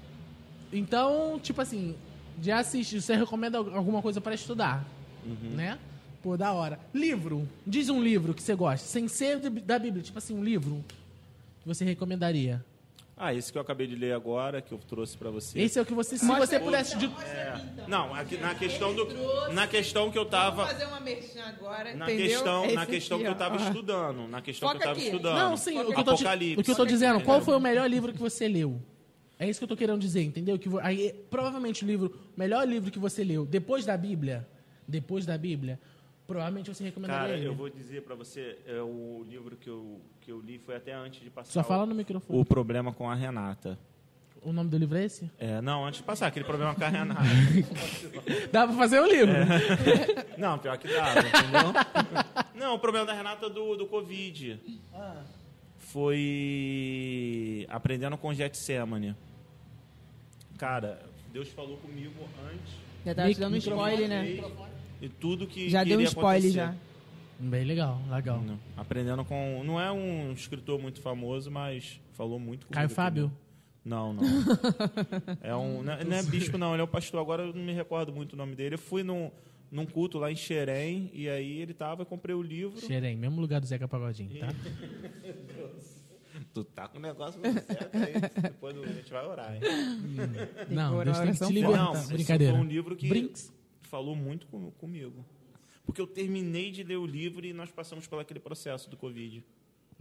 então, 0.73 1.39
tipo 1.43 1.61
assim, 1.61 1.95
já 2.43 2.59
assiste, 2.61 3.01
você 3.01 3.17
recomenda 3.17 3.59
alguma 3.59 4.01
coisa 4.03 4.21
para 4.21 4.35
estudar, 4.35 4.87
Uhum. 5.25 5.51
né? 5.51 5.79
Pô, 6.23 6.37
da 6.37 6.53
hora. 6.53 6.79
Livro. 6.95 7.49
Diz 7.67 7.89
um 7.89 8.03
livro 8.03 8.35
que 8.35 8.43
você 8.43 8.55
gosta, 8.55 8.87
sem 8.87 9.09
ser 9.09 9.39
da 9.39 9.79
Bíblia, 9.79 10.03
tipo 10.03 10.19
assim, 10.19 10.35
um 10.35 10.45
livro 10.45 10.85
que 11.63 11.67
você 11.69 11.85
recomendaria. 11.85 12.63
Ah, 13.23 13.35
esse 13.35 13.53
que 13.53 13.59
eu 13.59 13.61
acabei 13.61 13.87
de 13.87 13.95
ler 13.95 14.15
agora, 14.15 14.63
que 14.63 14.73
eu 14.73 14.79
trouxe 14.79 15.15
pra 15.15 15.31
você. 15.31 15.61
Esse 15.61 15.79
é 15.79 15.83
o 15.83 15.85
que 15.85 15.93
você, 15.93 16.17
se 16.17 16.25
Mostra 16.25 16.47
você 16.47 16.59
pudesse... 16.59 16.97
de- 16.97 17.11
Não, 17.87 18.15
aqui, 18.15 18.39
na 18.39 18.55
questão 18.55 18.95
do. 18.95 19.07
Na 19.53 19.67
questão 19.67 20.11
que 20.11 20.19
eu 20.19 20.25
tava. 20.25 20.67
fazer 20.67 20.87
uma 20.87 21.01
merchan 21.01 21.43
agora, 21.45 21.95
Na 21.95 22.07
entendeu? 22.07 22.27
questão, 22.29 22.65
É 22.65 22.73
na 22.73 22.83
esse 22.85 22.91
questão 22.93 23.17
aqui, 23.19 23.25
que 23.27 23.31
eu 23.31 23.35
ó. 23.35 23.39
tava 23.39 23.57
estudando. 23.57 24.27
Na 24.27 24.41
questão 24.41 24.69
Foca 24.71 24.79
que 24.81 24.85
eu 24.85 24.89
tava 24.89 24.99
aqui. 24.99 25.09
estudando. 25.11 25.37
Não, 25.39 25.57
sim, 25.59 25.79
o 25.79 25.93
que, 25.93 26.01
eu 26.01 26.05
tô, 26.05 26.15
o 26.15 26.63
que 26.65 26.71
eu 26.71 26.75
tô 26.77 26.87
dizendo, 26.87 27.21
qual 27.21 27.37
Entendeu? 27.37 27.41
foi 27.45 27.57
o 27.57 27.61
melhor 27.61 27.91
livro 27.91 28.11
que 28.11 28.19
você 28.19 28.49
leu? 28.49 28.81
É 29.39 29.47
isso 29.49 29.61
que 29.61 29.65
eu 29.65 29.69
tô 29.69 29.77
querendo 29.77 29.99
dizer, 30.01 30.23
entendeu? 30.23 30.59
Que 30.59 30.69
aí, 30.81 31.15
provavelmente 31.31 31.85
o 31.85 31.87
livro, 31.87 32.15
o 32.35 32.41
melhor 32.41 32.67
livro 32.67 32.91
que 32.91 32.99
você 32.99 33.23
leu 33.23 33.45
depois 33.45 33.85
da 33.85 33.97
Bíblia, 33.99 34.49
depois 34.89 35.27
da 35.27 35.37
Bíblia, 35.37 35.79
provavelmente 36.31 36.73
você 36.73 36.85
recomendaria 36.85 37.23
Cara, 37.27 37.37
ele. 37.37 37.47
eu 37.49 37.55
vou 37.55 37.69
dizer 37.69 38.03
pra 38.03 38.15
você, 38.15 38.57
é, 38.65 38.81
o 38.81 39.27
livro 39.29 39.57
que 39.57 39.69
eu, 39.69 40.01
que 40.21 40.31
eu 40.31 40.39
li 40.41 40.59
foi 40.61 40.77
até 40.77 40.93
antes 40.95 41.21
de 41.21 41.29
passar. 41.29 41.51
Só 41.51 41.61
o- 41.61 41.65
fala 41.65 41.85
no 41.85 41.93
microfone. 41.95 42.39
O 42.39 42.45
problema 42.45 42.93
com 42.93 43.11
a 43.11 43.15
Renata. 43.17 43.77
O 44.41 44.53
nome 44.53 44.71
do 44.71 44.79
livro 44.79 44.97
é 44.97 45.05
esse? 45.05 45.29
É, 45.39 45.61
não, 45.61 45.85
antes 45.85 45.99
de 45.99 46.07
passar, 46.07 46.29
aquele 46.29 46.45
problema 46.45 46.73
com 46.73 46.85
a 46.85 46.89
Renata. 46.89 47.21
Dá 48.53 48.65
pra 48.67 48.77
fazer 48.77 49.01
o 49.01 49.07
livro. 49.07 49.33
É. 49.35 50.39
Não, 50.39 50.57
pior 50.59 50.79
que 50.79 50.89
dava, 50.89 51.19
entendeu? 51.19 51.73
Não, 52.55 52.75
o 52.77 52.79
problema 52.79 53.05
da 53.05 53.13
Renata 53.13 53.51
do, 53.51 53.77
do 53.77 53.87
Covid. 53.87 54.59
Foi 55.79 57.67
aprendendo 57.69 58.17
com 58.17 58.33
Getsemane. 58.33 59.15
Cara, 60.57 61.03
Deus 61.33 61.49
falou 61.49 61.77
comigo 61.79 62.15
antes 62.51 62.73
Já 63.05 63.15
tava 63.15 63.33
te 63.35 63.39
dando 63.41 63.55
um 63.55 63.59
spoiler, 63.59 64.09
né? 64.09 64.25
fez, 64.25 64.41
e 65.01 65.09
tudo 65.09 65.47
que 65.47 65.69
Já 65.69 65.85
deu 65.85 65.99
um 65.99 66.03
spoiler 66.03 66.31
acontecer. 66.39 66.53
já. 66.55 66.75
Bem 67.39 67.65
legal, 67.65 68.01
legal. 68.11 68.41
Não, 68.43 68.59
aprendendo 68.77 69.25
com. 69.25 69.63
Não 69.65 69.81
é 69.81 69.91
um 69.91 70.33
escritor 70.33 70.79
muito 70.81 71.01
famoso, 71.01 71.51
mas 71.51 71.99
falou 72.13 72.39
muito 72.39 72.67
comigo. 72.67 72.75
Caio 72.75 72.89
Fábio? 72.91 73.23
também. 73.25 73.39
Não, 73.83 74.13
não. 74.13 74.23
É 75.41 75.57
um, 75.57 75.83
não, 75.83 75.93
é- 75.95 76.05
não 76.05 76.17
é 76.17 76.23
bispo, 76.23 76.59
não. 76.59 76.75
Ele 76.75 76.83
é 76.83 76.85
o 76.85 76.89
pastor. 76.89 77.19
Agora 77.19 77.45
eu 77.45 77.55
não 77.55 77.63
me 77.63 77.73
recordo 77.73 78.13
muito 78.13 78.35
o 78.35 78.37
nome 78.37 78.55
dele. 78.55 78.75
Eu 78.75 78.79
fui 78.79 79.03
num, 79.03 79.31
num 79.73 79.87
culto 79.87 80.19
lá 80.19 80.31
em 80.31 80.37
Xerém 80.37 81.11
e 81.15 81.31
aí 81.31 81.63
ele 81.63 81.73
tava, 81.73 82.03
eu 82.03 82.07
comprei 82.07 82.35
o 82.37 82.43
livro. 82.43 82.79
Xerém, 82.79 83.17
mesmo 83.17 83.41
lugar 83.41 83.59
do 83.59 83.67
Zeca 83.67 83.89
Pagodinho, 83.89 84.39
tá? 84.39 84.49
Tu 86.53 86.65
tá 86.65 86.89
com 86.89 86.99
o 86.99 87.01
negócio 87.01 87.41
muito 87.41 87.65
certo 87.67 87.97
aí. 87.97 88.43
Depois 88.43 88.75
do- 88.75 88.83
a 88.83 88.87
gente 88.89 89.11
vai 89.11 89.25
orar, 89.27 89.55
hein? 89.55 89.61
Não, 90.69 90.97
orar 90.97 91.15
Deus 91.25 91.39
tem 91.39 91.49
que 91.49 91.55
te 91.55 91.61
libertar. 91.61 91.95
Não, 91.95 92.07
Brincadeira. 92.09 92.53
foi 92.55 92.63
um 92.63 92.67
livro 92.69 92.97
que 92.97 93.09
Brinks. 93.09 93.53
Falou 93.91 94.15
muito 94.17 94.47
com- 94.47 94.71
comigo. 94.73 95.25
Porque 95.85 96.01
eu 96.01 96.07
terminei 96.07 96.71
de 96.71 96.83
ler 96.85 96.97
o 96.97 97.07
livro 97.07 97.45
e 97.45 97.53
nós 97.53 97.71
passamos 97.71 98.07
por 98.07 98.21
aquele 98.21 98.39
processo 98.39 98.89
do 98.89 98.97
Covid. 98.97 99.45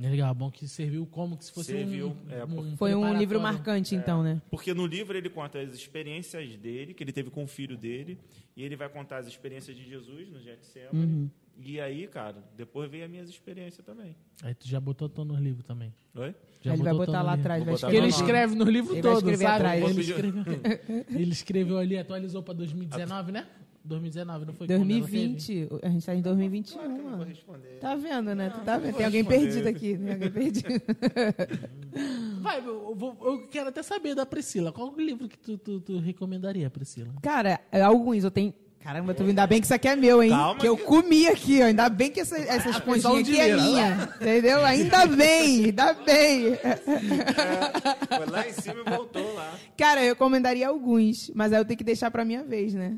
É 0.01 0.07
legal, 0.09 0.33
bom 0.33 0.49
que 0.49 0.65
serviu 0.65 1.05
como 1.05 1.35
que 1.35 1.43
se 1.43 1.51
fosse 1.51 1.73
Serviu, 1.73 2.15
um, 2.25 2.31
é, 2.31 2.45
um 2.45 2.77
Foi 2.77 2.95
um 2.95 3.17
livro 3.17 3.41
marcante, 3.41 3.95
então, 3.95 4.23
né? 4.23 4.41
Porque 4.49 4.73
no 4.73 4.85
livro 4.85 5.17
ele 5.17 5.29
conta 5.29 5.59
as 5.59 5.73
experiências 5.73 6.55
dele, 6.55 6.93
que 6.93 7.03
ele 7.03 7.11
teve 7.11 7.29
com 7.29 7.43
o 7.43 7.47
filho 7.47 7.75
dele, 7.75 8.17
e 8.55 8.63
ele 8.63 8.77
vai 8.77 8.87
contar 8.87 9.17
as 9.17 9.27
experiências 9.27 9.75
de 9.75 9.83
Jesus 9.83 10.29
no 10.29 10.39
Getsemane. 10.39 10.93
Uhum. 10.93 11.29
E 11.61 11.81
aí, 11.81 12.07
cara, 12.07 12.37
depois 12.55 12.89
veio 12.89 13.03
as 13.03 13.11
minhas 13.11 13.27
experiências 13.29 13.85
também. 13.85 14.15
Aí 14.41 14.53
tu 14.53 14.65
já 14.69 14.79
botou 14.79 15.09
tom 15.09 15.25
no 15.25 15.35
livro 15.35 15.63
também. 15.63 15.93
Oi? 16.15 16.33
Já 16.61 16.73
ele 16.73 16.83
vai 16.83 16.93
botou 16.93 17.07
botar 17.07 17.17
tom 17.17 17.23
no 17.23 17.25
lá 17.25 17.35
livro. 17.35 17.41
atrás, 17.51 17.63
vai 17.65 17.77
Porque 17.77 17.95
ele 17.97 18.07
escreve 18.07 18.55
no 18.55 18.63
livro 18.63 18.93
Ele 18.93 19.01
vai 19.01 19.11
todo, 19.13 19.29
sabe? 19.31 19.45
atrás. 19.45 19.83
Ele 19.83 20.01
escreveu, 20.01 20.43
ele 21.11 21.31
escreveu 21.31 21.77
ali, 21.77 21.97
atualizou 21.97 22.41
pra 22.41 22.53
2019, 22.53 23.33
né? 23.33 23.45
2019, 23.83 24.45
não 24.45 24.53
foi? 24.53 24.67
quando 24.67 24.71
ela 24.71 24.85
teve? 24.85 24.99
2020. 25.01 25.69
A 25.83 25.89
gente 25.89 26.05
tá 26.05 26.15
em 26.15 26.21
2021, 26.21 26.77
Claro 26.77 26.93
que 26.93 26.99
eu 26.99 27.09
não 27.09 27.17
vou 27.17 27.25
responder. 27.25 27.67
Tá 27.79 27.95
vendo, 27.95 28.35
né? 28.35 28.49
Tu 28.53 28.59
tá 28.61 28.73
não 28.77 28.81
vendo? 28.83 28.95
Tem 28.97 29.05
alguém 29.05 29.23
responder. 29.23 29.45
perdido 29.47 29.67
aqui. 29.67 29.97
Tem 29.97 30.11
alguém 30.13 30.31
perdido. 30.31 30.69
Vai, 32.41 32.59
eu, 32.59 32.95
vou- 32.95 33.17
eu 33.21 33.47
quero 33.47 33.69
até 33.69 33.81
saber 33.83 34.15
da 34.15 34.25
Priscila. 34.25 34.71
Qual 34.71 34.93
o 34.93 35.01
livro 35.01 35.27
que 35.27 35.37
tu, 35.37 35.57
tu, 35.57 35.79
tu 35.81 35.97
recomendaria, 35.99 36.69
Priscila? 36.69 37.09
Cara, 37.21 37.59
é 37.71 37.81
alguns. 37.81 38.23
Eu 38.23 38.31
tenho. 38.31 38.53
Caramba, 38.81 39.13
tu 39.13 39.23
ainda 39.23 39.45
bem 39.45 39.59
que 39.59 39.65
isso 39.65 39.73
aqui 39.73 39.89
é 39.89 39.95
meu, 39.97 40.23
hein? 40.23 40.29
Calma 40.29 40.57
que 40.59 40.65
eu 40.65 40.77
que- 40.77 40.83
comi 40.83 41.27
aqui, 41.27 41.61
ó. 41.61 41.65
Ainda 41.65 41.89
bem 41.89 42.09
que 42.09 42.21
essa, 42.21 42.37
essa 42.37 42.69
esponjinha 42.69 43.19
aqui 43.19 43.37
é 43.37 43.53
minha. 43.55 44.09
Entendeu? 44.15 44.63
Ainda 44.63 45.05
bem, 45.17 45.65
ainda 45.65 45.93
bem. 45.95 46.55
Foi 46.55 48.25
lá 48.27 48.47
em 48.47 48.53
cima 48.53 48.75
e 48.85 48.89
voltou 48.89 49.33
lá. 49.33 49.53
Cara, 49.77 50.01
eu 50.01 50.13
recomendaria 50.13 50.67
alguns, 50.69 51.29
mas 51.35 51.51
aí 51.51 51.59
eu 51.59 51.65
tenho 51.65 51.77
que 51.77 51.83
deixar 51.83 52.09
pra 52.09 52.23
minha 52.23 52.41
vez, 52.41 52.73
né? 52.73 52.97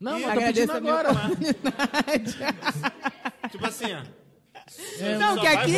Não, 0.00 0.18
mas 0.20 0.34
tô 0.34 0.40
pedindo 0.40 0.72
agora. 0.72 1.08
Tipo 3.50 3.66
assim, 3.66 3.92
ó. 3.92 4.02
Não, 5.18 5.34
só 5.34 5.40
que 5.40 5.46
aqui, 5.46 5.74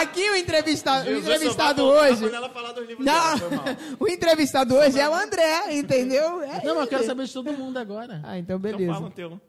aqui 0.00 0.30
o 0.30 0.36
entrevistado, 0.36 1.08
o 1.10 1.16
entrevistado 1.16 1.82
hoje. 1.82 2.20
Quando 2.20 2.34
ela 2.34 2.48
falar 2.50 2.72
dos 2.72 2.86
livros 2.86 3.04
dela. 3.04 3.36
Não, 3.36 3.96
o 3.98 4.08
entrevistado 4.08 4.74
hoje 4.74 5.00
é 5.00 5.08
o 5.08 5.14
André, 5.14 5.74
entendeu? 5.76 6.42
É 6.42 6.62
Não, 6.64 6.74
mas 6.74 6.84
eu 6.84 6.86
quero 6.88 7.04
saber 7.04 7.24
de 7.24 7.32
todo 7.32 7.52
mundo 7.52 7.78
agora. 7.78 8.20
Ah, 8.22 8.38
então 8.38 8.56
Então 8.56 8.58
beleza. 8.58 8.92
fala 8.92 9.06
o 9.06 9.10
teu. 9.10 9.40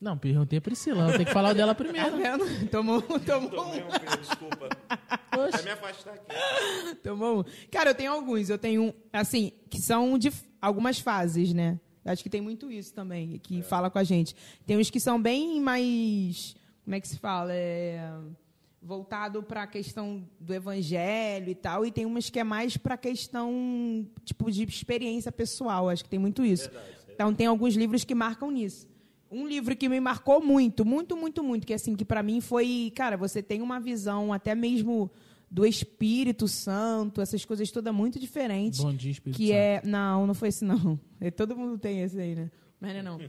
Não, 0.00 0.18
perguntei 0.18 0.58
a 0.58 0.62
Priscila. 0.62 1.12
Tem 1.16 1.24
que 1.24 1.32
falar 1.32 1.52
dela 1.52 1.74
Tá 1.74 1.84
primeiro. 1.84 2.16
vendo? 2.16 2.66
Tomou, 2.68 3.00
tomou, 3.00 3.50
Tomei 3.50 3.84
um 3.84 3.90
filho, 3.92 4.18
desculpa. 4.20 4.68
Oxe. 5.38 5.52
Vai 5.52 5.62
me 5.62 5.70
afastar 5.70 6.14
aqui. 6.14 6.94
tomou. 6.96 7.40
um. 7.40 7.44
Cara, 7.70 7.90
eu 7.90 7.94
tenho 7.94 8.12
alguns. 8.12 8.50
Eu 8.50 8.58
tenho, 8.58 8.82
um, 8.82 8.92
assim, 9.12 9.52
que 9.70 9.80
são 9.80 10.18
de 10.18 10.32
algumas 10.60 10.98
fases, 10.98 11.54
né? 11.54 11.78
Acho 12.04 12.22
que 12.22 12.30
tem 12.30 12.40
muito 12.40 12.70
isso 12.70 12.92
também, 12.92 13.38
que 13.38 13.62
fala 13.62 13.88
com 13.90 13.98
a 13.98 14.04
gente. 14.04 14.34
Tem 14.66 14.76
uns 14.76 14.90
que 14.90 14.98
são 14.98 15.20
bem 15.20 15.60
mais. 15.60 16.56
Como 16.84 16.96
é 16.96 17.00
que 17.00 17.06
se 17.06 17.18
fala? 17.18 17.52
É, 17.52 18.12
voltado 18.82 19.42
para 19.42 19.62
a 19.62 19.66
questão 19.66 20.28
do 20.40 20.52
evangelho 20.52 21.48
e 21.48 21.54
tal, 21.54 21.86
e 21.86 21.92
tem 21.92 22.04
umas 22.04 22.28
que 22.28 22.40
é 22.40 22.44
mais 22.44 22.76
para 22.76 22.94
a 22.94 22.98
questão 22.98 24.06
tipo 24.24 24.50
de 24.50 24.64
experiência 24.64 25.30
pessoal. 25.30 25.88
Acho 25.88 26.02
que 26.02 26.10
tem 26.10 26.18
muito 26.18 26.44
isso. 26.44 26.68
Então 27.08 27.32
tem 27.32 27.46
alguns 27.46 27.74
livros 27.74 28.04
que 28.04 28.14
marcam 28.14 28.50
nisso. 28.50 28.88
Um 29.30 29.46
livro 29.46 29.74
que 29.76 29.88
me 29.88 30.00
marcou 30.00 30.42
muito, 30.42 30.84
muito, 30.84 31.16
muito, 31.16 31.42
muito, 31.42 31.66
que 31.66 31.72
assim 31.72 31.94
que 31.94 32.04
para 32.04 32.22
mim 32.22 32.40
foi, 32.40 32.92
cara, 32.94 33.16
você 33.16 33.42
tem 33.42 33.62
uma 33.62 33.78
visão 33.80 34.32
até 34.32 34.54
mesmo 34.54 35.10
do 35.52 35.66
Espírito 35.66 36.48
Santo, 36.48 37.20
essas 37.20 37.44
coisas 37.44 37.70
todas 37.70 37.94
muito 37.94 38.18
diferentes. 38.18 38.80
Bom 38.80 38.94
dia, 38.94 39.10
Espírito 39.10 39.36
que 39.36 39.48
Santo. 39.48 39.56
é, 39.58 39.82
não, 39.84 40.26
não 40.26 40.32
foi 40.32 40.48
esse 40.48 40.64
não. 40.64 40.98
É, 41.20 41.30
Todo 41.30 41.54
mundo 41.54 41.78
tem 41.78 42.00
esse 42.00 42.18
aí, 42.18 42.34
né? 42.34 42.50
Mas 42.80 42.92
não, 42.94 42.98
é 42.98 43.02
não. 43.02 43.20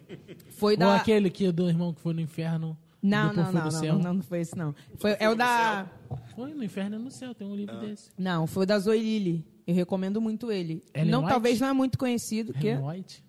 Foi 0.51 0.73
Ou 0.73 0.79
da 0.79 0.95
aquele 0.95 1.29
que 1.29 1.45
é 1.45 1.51
do 1.51 1.67
irmão 1.67 1.93
que 1.93 1.99
foi 1.99 2.13
no 2.13 2.21
inferno. 2.21 2.75
Não, 3.01 3.33
não, 3.33 3.33
foi 3.33 3.43
não, 3.43 3.51
no 3.51 3.59
não, 3.59 3.71
céu. 3.71 3.99
não, 3.99 4.13
não 4.13 4.21
foi 4.23 4.39
esse 4.39 4.57
não. 4.57 4.73
Foi 4.95 5.17
é 5.19 5.29
o 5.29 5.35
da 5.35 5.85
Foi 6.33 6.53
no 6.53 6.63
inferno 6.63 6.95
e 6.95 6.99
no 6.99 7.11
céu, 7.11 7.35
tem 7.35 7.45
um 7.45 7.55
livro 7.55 7.77
desse. 7.81 8.09
Não, 8.17 8.47
foi 8.47 8.63
o 8.63 8.65
da 8.65 8.79
Zoe 8.79 8.97
Lilly. 8.97 9.45
Eu 9.67 9.75
recomendo 9.75 10.21
muito 10.21 10.49
ele. 10.49 10.81
Ellen 10.93 11.11
não, 11.11 11.19
White? 11.19 11.29
talvez 11.29 11.59
não 11.59 11.67
é 11.67 11.73
muito 11.73 11.97
conhecido, 11.99 12.53
que 12.53 12.67
Ellen 12.67 12.87
White? 12.87 13.23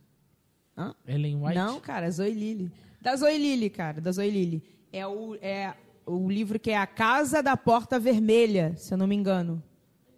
Hã? 0.78 0.94
Ellen 1.06 1.42
White? 1.42 1.54
Não, 1.56 1.80
cara, 1.80 2.08
Zoe 2.10 2.32
Lilly. 2.32 2.70
Da 3.02 3.16
Zoe 3.16 3.36
Lilly, 3.36 3.68
cara, 3.68 4.00
da 4.00 4.12
Zoe 4.12 4.30
Lilly. 4.30 4.62
É 4.92 5.06
o, 5.06 5.34
é 5.42 5.74
o 6.06 6.28
livro 6.28 6.58
que 6.58 6.70
é 6.70 6.76
A 6.76 6.86
Casa 6.86 7.42
da 7.42 7.56
Porta 7.56 7.98
Vermelha, 7.98 8.74
se 8.76 8.92
eu 8.92 8.98
não 8.98 9.06
me 9.06 9.14
engano. 9.14 9.62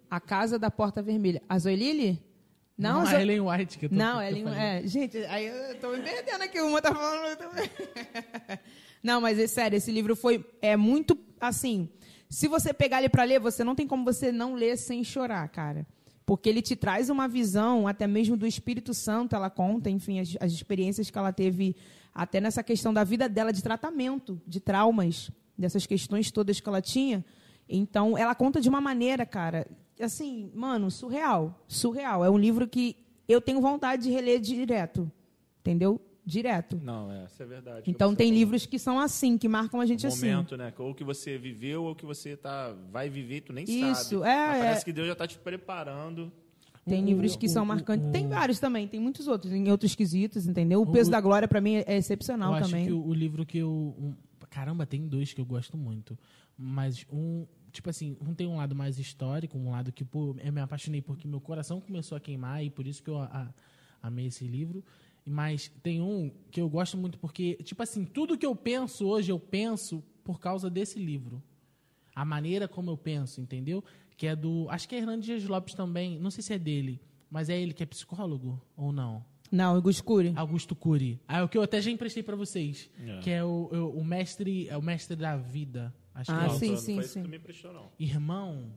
A 0.09 0.19
Casa 0.19 0.57
da 0.57 0.71
Porta 0.71 1.01
Vermelha. 1.01 1.41
A 1.47 1.57
Zoe 1.59 1.75
Lilly? 1.75 2.21
Não, 2.77 3.03
Não, 3.03 3.07
a 3.07 3.21
Ellen 3.21 3.41
White 3.41 3.79
que 3.79 3.85
eu 3.85 3.89
tô 3.89 3.95
Não, 3.95 4.19
que 4.19 4.25
Ellen, 4.25 4.47
é, 4.55 4.85
gente, 4.85 5.17
aí 5.25 5.47
eu 5.47 5.79
tô 5.79 5.89
me 5.89 6.01
perdendo 6.01 6.43
aqui, 6.43 6.61
uma 6.61 6.79
tá 6.79 6.93
falando 6.93 7.35
também. 7.35 7.69
Não, 9.01 9.19
mas 9.19 9.39
é 9.39 9.47
sério, 9.47 9.77
esse 9.77 9.91
livro 9.91 10.15
foi 10.15 10.45
é 10.61 10.77
muito 10.77 11.17
assim, 11.39 11.89
se 12.29 12.47
você 12.47 12.73
pegar 12.73 12.99
ele 12.99 13.09
para 13.09 13.23
ler, 13.23 13.39
você 13.39 13.63
não 13.63 13.73
tem 13.73 13.87
como 13.87 14.03
você 14.03 14.31
não 14.31 14.53
ler 14.53 14.77
sem 14.77 15.03
chorar, 15.03 15.47
cara. 15.49 15.87
Porque 16.25 16.49
ele 16.49 16.61
te 16.61 16.75
traz 16.75 17.09
uma 17.09 17.27
visão, 17.27 17.87
até 17.87 18.05
mesmo 18.05 18.35
do 18.35 18.45
Espírito 18.45 18.93
Santo, 18.93 19.35
ela 19.35 19.49
conta, 19.49 19.89
enfim, 19.89 20.19
as, 20.19 20.35
as 20.39 20.51
experiências 20.51 21.09
que 21.09 21.17
ela 21.17 21.31
teve 21.31 21.75
até 22.13 22.41
nessa 22.41 22.61
questão 22.61 22.93
da 22.93 23.03
vida 23.03 23.29
dela 23.29 23.53
de 23.53 23.63
tratamento, 23.63 24.41
de 24.45 24.59
traumas, 24.59 25.31
dessas 25.57 25.85
questões 25.85 26.31
todas 26.31 26.59
que 26.59 26.67
ela 26.69 26.81
tinha. 26.81 27.25
Então, 27.67 28.17
ela 28.17 28.33
conta 28.35 28.61
de 28.61 28.69
uma 28.69 28.79
maneira, 28.79 29.25
cara, 29.25 29.67
assim, 29.99 30.51
mano, 30.53 30.89
surreal. 30.91 31.63
Surreal. 31.67 32.23
É 32.23 32.29
um 32.29 32.37
livro 32.37 32.67
que 32.67 32.95
eu 33.27 33.41
tenho 33.41 33.59
vontade 33.59 34.03
de 34.03 34.09
reler 34.11 34.39
direto. 34.39 35.11
Entendeu? 35.59 35.99
Direto. 36.25 36.79
Não, 36.83 37.09
é, 37.11 37.25
isso 37.25 37.41
é 37.41 37.45
verdade. 37.45 37.89
Então, 37.89 38.13
tem 38.13 38.27
falou. 38.27 38.39
livros 38.39 38.65
que 38.65 38.77
são 38.77 38.99
assim, 38.99 39.37
que 39.37 39.47
marcam 39.47 39.79
a 39.79 39.85
gente 39.85 40.05
Um 40.05 40.09
assim. 40.09 40.29
momento, 40.29 40.57
né? 40.57 40.73
Ou 40.77 40.93
que 40.93 41.03
você 41.03 41.37
viveu, 41.37 41.83
ou 41.85 41.95
que 41.95 42.05
você 42.05 42.35
tá, 42.35 42.73
vai 42.91 43.09
viver, 43.09 43.41
tu 43.41 43.53
nem 43.53 43.63
Isso, 43.63 44.19
sabe. 44.19 44.29
é, 44.29 44.47
Mas 44.47 44.57
é. 44.57 44.63
parece 44.63 44.85
que 44.85 44.91
Deus 44.93 45.07
já 45.07 45.15
tá 45.15 45.25
te 45.27 45.37
preparando. 45.39 46.31
Tem 46.85 47.03
livros 47.03 47.35
que 47.35 47.49
são 47.49 47.65
marcantes. 47.65 48.09
Tem 48.11 48.27
vários 48.29 48.59
também, 48.59 48.87
tem 48.87 48.99
muitos 48.99 49.27
outros, 49.27 49.51
em 49.51 49.69
outros 49.69 49.93
quesitos, 49.93 50.47
entendeu? 50.47 50.81
O 50.81 50.87
Peso 50.89 51.11
da 51.11 51.19
Glória, 51.19 51.45
pra 51.47 51.59
mim, 51.59 51.83
é 51.85 51.97
excepcional 51.97 52.51
eu 52.51 52.57
acho 52.59 52.69
também. 52.69 52.85
que 52.87 52.93
o, 52.93 53.05
o 53.05 53.13
livro 53.13 53.45
que 53.45 53.57
eu. 53.57 53.93
Caramba, 54.49 54.85
tem 54.85 55.07
dois 55.07 55.33
que 55.33 55.41
eu 55.41 55.45
gosto 55.45 55.77
muito. 55.77 56.17
Mas 56.57 57.05
um. 57.11 57.45
Tipo 57.71 57.89
assim, 57.89 58.17
um 58.21 58.33
tem 58.33 58.47
um 58.47 58.55
lado 58.57 58.73
mais 58.73 58.97
histórico, 58.97 59.57
um 59.57 59.69
lado 59.71 59.91
que, 59.91 60.03
pô, 60.03 60.35
eu 60.43 60.51
me 60.53 60.61
apaixonei 60.61 61.01
porque 61.01 61.27
meu 61.27 61.39
coração 61.39 61.79
começou 61.81 62.15
a 62.17 62.19
queimar 62.19 62.63
e 62.63 62.69
por 62.69 62.87
isso 62.87 63.03
que 63.03 63.09
eu 63.09 63.19
a- 63.19 63.25
a- 64.01 64.07
amei 64.07 64.27
esse 64.27 64.45
livro. 64.47 64.83
Mas 65.25 65.67
tem 65.83 66.01
um 66.01 66.31
que 66.49 66.59
eu 66.61 66.69
gosto 66.69 66.97
muito 66.97 67.19
porque, 67.19 67.55
tipo 67.63 67.83
assim, 67.83 68.05
tudo 68.05 68.37
que 68.37 68.45
eu 68.45 68.55
penso 68.55 69.05
hoje, 69.05 69.31
eu 69.31 69.39
penso 69.39 70.01
por 70.23 70.39
causa 70.39 70.69
desse 70.69 70.97
livro. 70.97 71.43
A 72.15 72.25
maneira 72.25 72.67
como 72.67 72.89
eu 72.89 72.97
penso, 72.97 73.41
entendeu? 73.41 73.83
Que 74.15 74.25
é 74.27 74.35
do. 74.35 74.67
Acho 74.69 74.87
que 74.89 74.95
é 74.95 74.99
Hernandes 74.99 75.25
Dias 75.25 75.43
Lopes 75.43 75.75
também. 75.75 76.17
Não 76.17 76.31
sei 76.31 76.41
se 76.41 76.53
é 76.53 76.57
dele, 76.57 76.99
mas 77.29 77.49
é 77.49 77.61
ele 77.61 77.73
que 77.73 77.83
é 77.83 77.85
psicólogo 77.85 78.59
ou 78.75 78.91
não? 78.91 79.23
Não, 79.51 79.75
Augusto 79.75 80.03
Cury. 80.03 80.33
Augusto 80.35 80.75
Cury. 80.75 81.19
Ah, 81.27 81.43
o 81.43 81.49
que 81.49 81.57
eu 81.57 81.61
até 81.61 81.81
já 81.81 81.89
emprestei 81.89 82.21
pra 82.23 82.35
vocês. 82.35 82.89
É. 82.99 83.19
Que 83.19 83.29
é 83.31 83.43
o, 83.43 83.69
o, 83.71 83.99
o 83.99 84.03
mestre. 84.05 84.67
É 84.67 84.75
o 84.77 84.81
mestre 84.81 85.15
da 85.15 85.37
vida. 85.37 85.93
Acho 86.13 86.31
Ah, 86.31 86.39
que 86.39 86.43
é. 86.43 86.47
Não, 86.47 86.55
sim, 86.59 86.69
não 86.71 86.77
sim, 86.77 86.99
isso 86.99 87.09
sim. 87.13 87.19
que 87.21 87.27
tu 87.27 87.31
me 87.31 87.37
emprestou, 87.37 87.73
não. 87.73 87.89
Irmão. 87.99 88.71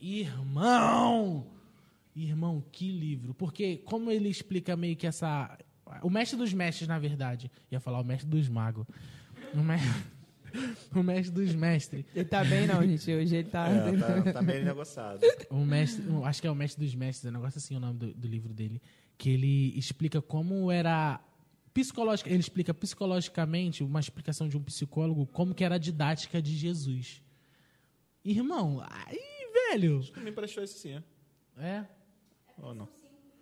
Irmão! 0.00 1.46
Irmão, 2.14 2.62
que 2.70 2.90
livro. 2.90 3.32
Porque, 3.34 3.78
como 3.78 4.10
ele 4.10 4.28
explica 4.28 4.76
meio 4.76 4.96
que 4.96 5.06
essa. 5.06 5.56
O 6.02 6.10
mestre 6.10 6.36
dos 6.36 6.52
mestres, 6.52 6.88
na 6.88 6.98
verdade. 6.98 7.50
Ia 7.70 7.80
falar 7.80 8.00
o 8.00 8.04
mestre 8.04 8.28
dos 8.28 8.48
magos. 8.48 8.86
O, 9.54 9.58
me... 9.58 9.76
o 10.94 11.02
mestre 11.02 11.32
dos 11.32 11.54
mestres. 11.54 12.04
Ele 12.14 12.24
tá 12.24 12.44
bem, 12.44 12.66
não, 12.66 12.82
gente. 12.86 13.10
Hoje 13.10 13.36
ele 13.36 13.48
tá. 13.48 13.68
É, 13.68 13.96
tá, 14.24 14.32
tá 14.32 14.42
meio 14.42 14.64
negociado. 14.64 15.20
O 15.50 15.64
mestre, 15.64 16.04
acho 16.24 16.40
que 16.40 16.46
é 16.46 16.50
o 16.50 16.54
mestre 16.54 16.84
dos 16.84 16.94
mestres, 16.94 17.24
é 17.26 17.30
um 17.30 17.32
negócio 17.38 17.58
assim 17.58 17.76
o 17.76 17.80
nome 17.80 17.98
do, 17.98 18.12
do 18.14 18.28
livro 18.28 18.52
dele, 18.52 18.80
que 19.22 19.30
ele 19.30 19.78
explica 19.78 20.20
como 20.20 20.68
era 20.68 21.20
psicológica, 21.72 22.28
ele 22.28 22.40
explica 22.40 22.74
psicologicamente 22.74 23.84
uma 23.84 24.00
explicação 24.00 24.48
de 24.48 24.56
um 24.56 24.62
psicólogo 24.64 25.28
como 25.28 25.54
que 25.54 25.62
era 25.62 25.76
a 25.76 25.78
didática 25.78 26.42
de 26.42 26.52
Jesus. 26.56 27.22
Irmão, 28.24 28.82
aí, 28.84 29.48
velho, 29.70 30.02
Tu 30.12 30.20
me 30.20 30.30
emprestou 30.30 30.64
esse 30.64 30.76
sim, 30.76 31.00
é? 31.56 31.62
é, 31.64 31.86
Ou 32.58 32.74
não? 32.74 32.88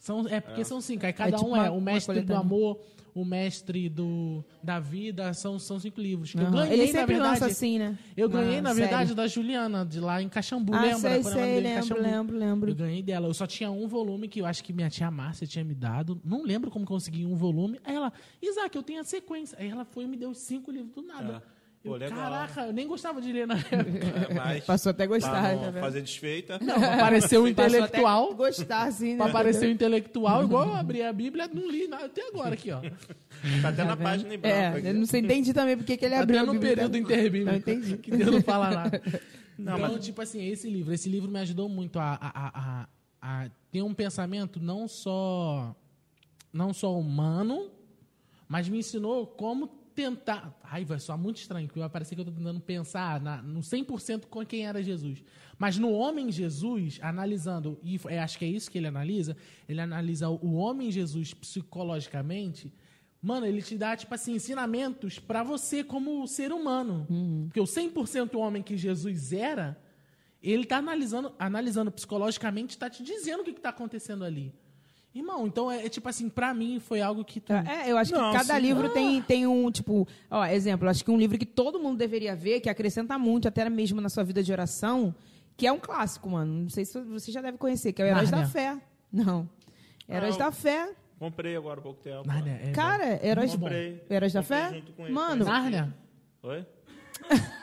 São, 0.00 0.26
é 0.26 0.40
porque 0.40 0.64
são 0.64 0.80
cinco, 0.80 1.06
aí 1.06 1.12
cada 1.12 1.36
tipo 1.36 1.44
um 1.48 1.52
uma- 1.54 1.66
é 1.66 1.70
o 1.70 1.80
mestre 1.80 2.20
do 2.22 2.34
amor, 2.34 2.80
o 3.14 3.24
mestre 3.24 3.88
do 3.88 4.42
da 4.62 4.78
vida, 4.80 5.32
são, 5.34 5.58
são 5.58 5.78
cinco 5.78 6.00
livros. 6.00 6.32
que 6.32 6.38
eu 6.38 6.50
ganhei, 6.50 6.72
Ele 6.72 6.86
na 6.92 6.98
sempre 7.00 7.14
verdade, 7.14 7.30
lança 7.40 7.46
assim, 7.46 7.78
né? 7.78 7.98
eu 8.16 8.28
ganhei, 8.28 8.58
Ah, 8.58 8.62
na 8.62 8.68
série. 8.70 8.80
verdade, 8.80 9.14
da 9.14 9.26
Juliana, 9.26 9.84
de 9.84 10.00
lá 10.00 10.22
em 10.22 10.28
Caxambu, 10.28 10.72
Ah, 10.74 10.80
lembra? 10.82 10.98
sei, 10.98 11.22
sei, 11.24 11.60
lembro, 11.60 11.74
Caxambu. 11.74 12.00
lembro, 12.02 12.38
lembro. 12.38 12.70
Eu 12.70 12.74
ganhei 12.76 13.02
dela. 13.02 13.26
Eu 13.28 13.34
só 13.34 13.46
tinha 13.46 13.70
um 13.70 13.86
volume 13.86 14.26
que 14.28 14.40
eu 14.40 14.46
acho 14.46 14.64
que 14.64 14.72
minha 14.72 14.88
tia 14.88 15.10
Márcia 15.10 15.46
tinha 15.46 15.64
me 15.64 15.74
dado. 15.74 16.20
Não 16.24 16.42
lembro 16.44 16.70
como 16.70 16.86
consegui 16.86 17.26
um 17.26 17.34
volume. 17.36 17.78
Aí 17.84 17.94
ela, 17.94 18.12
Isaac, 18.40 18.74
eu 18.76 18.82
tenho 18.82 19.00
a 19.00 19.04
sequência. 19.04 19.58
Aí 19.60 19.68
ela 19.68 19.84
foi 19.84 20.04
e 20.04 20.08
me 20.08 20.16
deu 20.16 20.32
cinco 20.32 20.70
livros 20.70 20.94
do 20.94 21.02
nada. 21.02 21.42
É. 21.56 21.59
Pô, 21.82 21.96
Eu. 21.96 22.10
Caraca, 22.10 22.60
eu 22.66 22.72
nem 22.74 22.86
gostava 22.86 23.22
de 23.22 23.32
ler 23.32 23.46
na 23.46 23.54
época. 23.56 23.76
É, 24.30 24.34
mas 24.34 24.64
Passou 24.64 24.90
até 24.90 25.04
a 25.04 25.06
gostar, 25.06 25.30
pra 25.30 25.56
tá 25.64 25.70
vendo? 25.70 25.80
fazer 25.80 26.02
desfeita. 26.02 26.58
Não, 26.60 26.78
pra 26.78 26.96
parecer 26.98 27.38
um 27.38 27.46
intelectual. 27.48 28.24
até 28.26 28.34
gostar, 28.34 28.82
assim, 28.86 29.12
né? 29.12 29.16
Pra 29.24 29.32
parecer 29.32 29.66
um 29.66 29.70
intelectual, 29.70 30.44
igual 30.44 30.68
eu 30.68 30.74
abri 30.74 31.02
a 31.02 31.10
Bíblia, 31.12 31.48
não 31.52 31.70
li 31.70 31.88
nada 31.88 32.04
até 32.04 32.26
agora 32.28 32.52
aqui, 32.52 32.70
ó. 32.70 32.80
Tá 33.62 33.68
até 33.70 33.84
na 33.84 33.96
página 33.96 34.34
em 34.34 34.38
branco. 34.38 34.54
É, 34.56 34.66
aqui. 34.68 34.86
eu 34.88 34.94
não 34.94 35.06
sei, 35.06 35.20
entendi 35.22 35.54
também 35.54 35.76
porque 35.76 35.96
que 35.96 36.04
ele 36.04 36.14
Até 36.14 36.22
abriu 36.22 36.40
a 36.40 36.44
no 36.46 36.52
Bíblia. 36.52 36.70
período 36.74 36.96
interbíblico. 36.98 37.50
Não 37.50 37.56
entendi. 37.58 37.96
Que 37.96 38.10
Deus 38.10 38.30
não 38.30 38.42
fala 38.42 38.70
nada. 38.70 39.02
Não, 39.56 39.76
então, 39.78 39.92
mas- 39.94 40.04
tipo 40.04 40.20
assim, 40.20 40.46
esse 40.46 40.68
livro, 40.68 40.92
esse 40.92 41.08
livro 41.08 41.30
me 41.30 41.38
ajudou 41.40 41.66
muito 41.68 41.98
a, 41.98 42.12
a, 42.20 42.28
a, 42.28 42.50
a- 42.82 42.88
a 43.22 43.50
ter 43.72 43.82
um 43.82 43.94
pensamento 43.94 44.60
não 44.60 44.86
só 44.86 45.74
não 46.52 46.74
só 46.74 46.98
humano, 46.98 47.70
mas 48.48 48.68
me 48.68 48.78
ensinou 48.78 49.26
como 49.26 49.79
tentar. 49.94 50.58
Ai, 50.62 50.84
vai 50.84 50.98
soar 50.98 51.18
muito 51.18 51.38
estranho, 51.38 51.66
porque 51.66 51.80
vai 51.80 51.88
parecer 51.88 52.14
que 52.14 52.20
eu 52.20 52.26
estou 52.26 52.36
tentando 52.36 52.60
pensar 52.60 53.20
na, 53.20 53.42
no 53.42 53.60
100% 53.60 54.26
com 54.26 54.44
quem 54.44 54.66
era 54.66 54.82
Jesus. 54.82 55.22
Mas 55.58 55.76
no 55.76 55.92
homem 55.92 56.30
Jesus, 56.32 56.98
analisando, 57.02 57.78
e 57.82 58.00
é, 58.08 58.20
acho 58.20 58.38
que 58.38 58.44
é 58.44 58.48
isso 58.48 58.70
que 58.70 58.78
ele 58.78 58.86
analisa, 58.86 59.36
ele 59.68 59.80
analisa 59.80 60.28
o 60.28 60.54
homem 60.54 60.90
Jesus 60.90 61.34
psicologicamente 61.34 62.72
Mano, 63.22 63.44
ele 63.44 63.60
te 63.60 63.76
dá, 63.76 63.94
tipo 63.94 64.14
assim, 64.14 64.34
ensinamentos 64.34 65.18
pra 65.18 65.42
você 65.42 65.84
como 65.84 66.26
ser 66.26 66.52
humano. 66.52 67.06
Uhum. 67.10 67.44
Porque 67.48 67.60
o 67.60 67.64
100% 67.64 68.34
homem 68.38 68.62
que 68.62 68.78
Jesus 68.78 69.32
era, 69.32 69.78
ele 70.42 70.64
tá 70.64 70.78
analisando, 70.78 71.34
analisando 71.38 71.92
psicologicamente, 71.92 72.78
tá 72.78 72.88
te 72.88 73.02
dizendo 73.02 73.40
o 73.40 73.44
que, 73.44 73.52
que 73.52 73.60
tá 73.60 73.68
acontecendo 73.68 74.24
ali. 74.24 74.54
Irmão, 75.12 75.44
então 75.46 75.68
é, 75.70 75.86
é 75.86 75.88
tipo 75.88 76.08
assim, 76.08 76.28
pra 76.28 76.54
mim 76.54 76.78
foi 76.78 77.00
algo 77.00 77.24
que 77.24 77.40
tu... 77.40 77.52
É, 77.52 77.90
eu 77.90 77.98
acho 77.98 78.12
Não, 78.12 78.30
que 78.30 78.36
cada 78.38 78.56
livro 78.58 78.88
tem, 78.90 79.20
tem 79.20 79.44
um, 79.46 79.68
tipo, 79.70 80.06
ó, 80.30 80.44
exemplo, 80.46 80.88
acho 80.88 81.04
que 81.04 81.10
um 81.10 81.16
livro 81.18 81.36
que 81.36 81.44
todo 81.46 81.80
mundo 81.80 81.96
deveria 81.98 82.36
ver, 82.36 82.60
que 82.60 82.68
acrescenta 82.70 83.18
muito, 83.18 83.48
até 83.48 83.68
mesmo 83.68 84.00
na 84.00 84.08
sua 84.08 84.22
vida 84.22 84.40
de 84.40 84.52
oração, 84.52 85.12
que 85.56 85.66
é 85.66 85.72
um 85.72 85.80
clássico, 85.80 86.30
mano. 86.30 86.62
Não 86.62 86.68
sei 86.68 86.84
se 86.84 87.00
você 87.02 87.32
já 87.32 87.40
deve 87.42 87.58
conhecer, 87.58 87.92
que 87.92 88.00
é 88.00 88.04
o 88.04 88.08
Heróis 88.08 88.30
da 88.30 88.36
Nárnia. 88.38 88.52
Fé. 88.52 88.80
Não. 89.12 89.50
Heróis 90.08 90.36
Ah, 90.36 90.38
da 90.38 90.52
Fé. 90.52 90.92
Comprei 91.18 91.56
agora 91.56 91.80
há 91.80 91.82
pouco 91.82 92.00
tempo. 92.00 92.26
Nárnia, 92.26 92.60
é, 92.64 92.70
Cara, 92.70 93.26
Heróis, 93.26 93.50
Comprei. 93.56 94.02
Heróis 94.08 94.32
da 94.32 94.42
Comprei 94.42 94.58
Fé? 94.60 94.74
junto 94.74 94.92
com 94.92 95.04
ele. 95.04 95.12
Mano, 95.12 95.44
Nárnia? 95.44 95.94
Oi? 96.44 96.64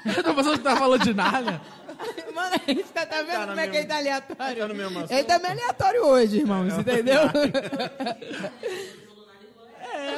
Eu 0.06 0.24
tô 0.24 0.36
pensando 0.36 0.58
que 0.58 0.64
tá 0.64 0.76
falando 0.76 1.02
de 1.04 1.14
Nárnia. 1.14 1.62
mano, 2.34 2.56
a 2.56 2.72
gente 2.72 2.84
tá, 2.86 3.06
tá 3.06 3.22
vendo 3.22 3.32
Tá 3.32 3.48
como 3.48 3.60
é 3.60 3.68
que 3.68 3.78
ele 3.78 3.86
tá 3.88 3.98
aleatório? 3.98 4.58
Tá 4.62 4.68
no 4.68 4.76
mesmo 4.76 5.00
assunto. 5.00 5.12
Ele 5.12 5.24
tá 5.24 5.40
meio 5.40 5.52
aleatório 5.54 6.06
hoje, 6.06 6.38
irmãos, 6.38 6.74
entendeu? 6.78 7.22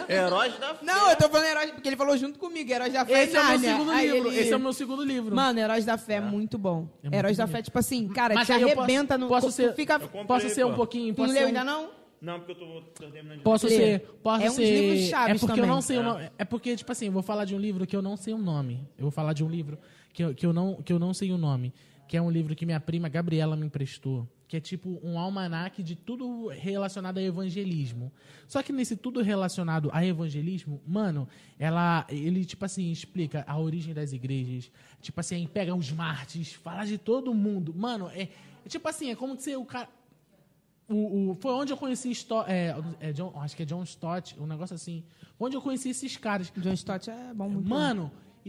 Heróis 0.10 0.58
da 0.58 0.76
Não, 0.82 1.10
eu 1.12 1.16
tô 1.16 1.30
falando 1.30 1.48
Heróis, 1.48 1.72
porque 1.72 1.88
ele 1.88 1.96
falou 1.96 2.18
junto 2.18 2.38
comigo, 2.40 2.72
Heróis 2.72 2.92
da 2.92 3.06
Fé 3.06 3.24
Esse 3.24 3.38
é 3.38 3.42
o 3.42 3.48
meu 3.48 3.60
segundo 3.60 3.92
Aí 3.92 4.12
livro. 4.12 4.30
ele- 4.30 4.40
Esse 4.40 4.54
é 4.54 4.56
o 4.56 4.60
meu 4.60 4.74
segundo 4.74 5.04
livro. 5.04 5.36
Mano, 5.36 5.60
Heróis 5.60 5.86
da 5.86 5.98
Fé 5.98 6.16
é 6.16 6.22
muito 6.22 6.58
bom. 6.58 6.88
É 7.04 7.06
muito 7.08 7.14
Heróis 7.16 7.38
da 7.38 7.46
bonito. 7.46 7.56
Fé, 7.58 7.62
tipo 7.64 7.80
assim, 7.80 8.08
cara, 8.10 8.34
Mas 8.34 8.48
te 8.48 8.54
eu 8.54 8.60
posso- 8.60 8.80
arrebenta 8.80 9.18
no... 9.18 9.28
posso 9.28 9.52
ser- 9.52 9.74
Fica... 9.76 9.94
Eu 9.94 10.00
comprei, 10.02 10.26
Posso 10.26 10.50
ser 10.50 10.66
um 10.66 10.74
pouquinho... 10.74 11.14
Posso 11.14 11.28
não 11.28 11.34
ser 11.34 11.40
leu 11.40 11.46
um- 11.46 11.48
ainda 11.50 11.64
não? 11.64 11.90
Não, 12.22 12.40
porque 12.40 12.52
eu 12.52 12.56
tô, 12.56 12.82
tô 13.06 13.12
terminando 13.12 13.38
de 13.38 13.44
Posso 13.44 13.68
Lê. 13.68 13.76
ser. 13.78 14.00
Posso 14.22 14.44
É 14.44 14.50
uns 14.50 14.56
ser. 14.56 14.66
livros 14.82 15.00
é 15.00 15.10
chaves 15.10 15.40
porque 15.40 15.52
eu 15.54 15.56
também. 15.56 15.70
não 15.72 15.82
sei 15.82 15.98
o 15.98 16.02
É. 16.02 16.04
nome. 16.04 16.32
É 16.38 16.44
porque, 16.46 16.76
tipo 16.76 16.92
assim, 16.92 17.06
eu 17.06 17.12
vou 17.14 17.22
falar 17.24 17.46
de 17.46 17.56
um 17.56 17.60
livro 17.60 17.88
que 17.88 17.96
eu 17.96 18.02
não 18.02 18.18
sei 18.18 18.34
o 18.34 18.38
nome. 18.38 18.86
Eu 18.98 19.04
vou 19.04 19.12
falar 19.12 19.32
de 19.32 19.42
um 19.44 19.48
livro 19.48 19.78
que 20.14 20.24
eu, 20.24 20.34
que 20.36 20.46
eu, 20.46 20.54
não, 20.54 20.82
que 20.82 20.92
eu 20.94 21.00
não 21.00 21.14
sei 21.14 21.32
o 21.32 21.38
nome. 21.38 21.74
Que 22.08 22.18
é 22.18 22.22
um 22.22 22.32
livro 22.32 22.56
que 22.56 22.66
minha 22.66 22.80
prima 22.80 23.08
Gabriela 23.08 23.56
me 23.56 23.66
emprestou. 23.68 24.28
Que 24.48 24.58
é 24.58 24.60
tipo 24.60 25.00
um 25.04 25.20
almanaque 25.20 25.84
de 25.84 25.96
tudo 25.96 26.48
relacionado 26.48 27.20
a 27.20 27.22
evangelismo. 27.22 28.12
Só 28.48 28.64
que 28.64 28.74
nesse 28.74 28.96
tudo 28.98 29.22
relacionado 29.22 29.92
a 29.94 30.04
evangelismo, 30.04 30.82
mano, 30.88 31.28
ela, 31.60 32.04
ele, 32.10 32.44
tipo 32.46 32.66
assim, 32.66 32.92
explica 32.92 33.46
a 33.48 33.60
origem 33.60 33.94
das 33.94 34.12
igrejas. 34.12 34.72
Tipo 35.02 35.20
assim, 35.20 35.46
pega 35.54 35.76
os 35.76 35.92
mártires, 35.92 36.54
fala 36.54 36.84
de 36.84 36.98
todo 36.98 37.32
mundo. 37.32 37.76
Mano, 37.78 38.10
é, 38.10 38.24
é 38.66 38.68
tipo 38.68 38.88
assim, 38.90 39.12
é 39.12 39.16
como 39.16 39.40
se 39.40 39.56
o 39.56 39.64
cara. 39.64 39.88
O, 40.88 41.32
o- 41.34 41.38
foi 41.40 41.52
onde 41.54 41.72
eu 41.72 41.78
conheci 41.78 42.10
Sto- 42.16 42.44
é, 42.48 42.76
é 43.00 43.14
John- 43.14 43.34
acho 43.40 43.56
que 43.56 43.62
é 43.62 43.66
John 43.68 43.84
Stott, 43.84 44.36
um 44.40 44.48
negócio 44.48 44.74
assim. 44.74 45.04
Onde 45.40 45.56
eu 45.56 45.62
conheci 45.62 45.90
esses 45.90 46.18
caras. 46.18 46.52
John 46.58 46.74
Stott 46.74 47.08
é 47.12 47.32
bom, 47.36 47.48
muito 47.50 47.70
bom. 47.70 47.76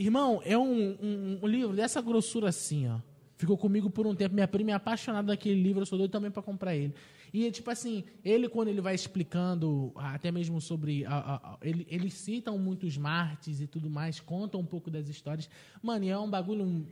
Irmão, 0.05 0.41
é 0.45 0.57
um, 0.57 0.97
um- 1.03 1.39
um 1.43 1.47
livro 1.47 1.77
dessa 1.77 2.01
grossura 2.01 2.49
assim, 2.49 2.89
ó. 2.89 2.99
Ficou 3.37 3.57
comigo 3.57 3.89
por 3.91 4.07
um 4.07 4.15
tempo. 4.15 4.35
Minha 4.35 4.49
prima 4.49 4.71
é 4.71 4.75
apaixonada 4.75 5.29
daquele 5.29 5.63
livro, 5.63 5.83
eu 5.83 5.87
sou 5.87 5.97
doido 5.99 6.11
também 6.11 6.31
pra 6.31 6.43
comprar 6.43 6.75
ele. 6.75 6.95
E, 7.33 7.47
é 7.47 7.51
tipo 7.51 7.71
assim, 7.71 8.05
ele, 8.25 8.49
quando 8.49 8.69
ele 8.69 8.81
vai 8.81 8.95
explicando, 8.95 9.93
até 9.97 10.31
mesmo 10.33 10.61
sobre. 10.61 11.05
a- 11.07 11.11
a- 11.15 11.35
a- 11.53 11.59
ele, 11.63 11.87
eles 11.91 12.15
citam 12.15 12.59
muitos 12.59 12.97
mártires 12.97 13.61
e 13.61 13.67
tudo 13.67 13.89
mais, 13.91 14.21
contam 14.21 14.61
um 14.61 14.65
pouco 14.65 14.91
das 14.91 15.09
histórias. 15.09 15.49
Mano, 15.83 16.05
e 16.05 16.09
é 16.09 16.19
um 16.19 16.29
bagulho. 16.31 16.65
um- 16.65 16.85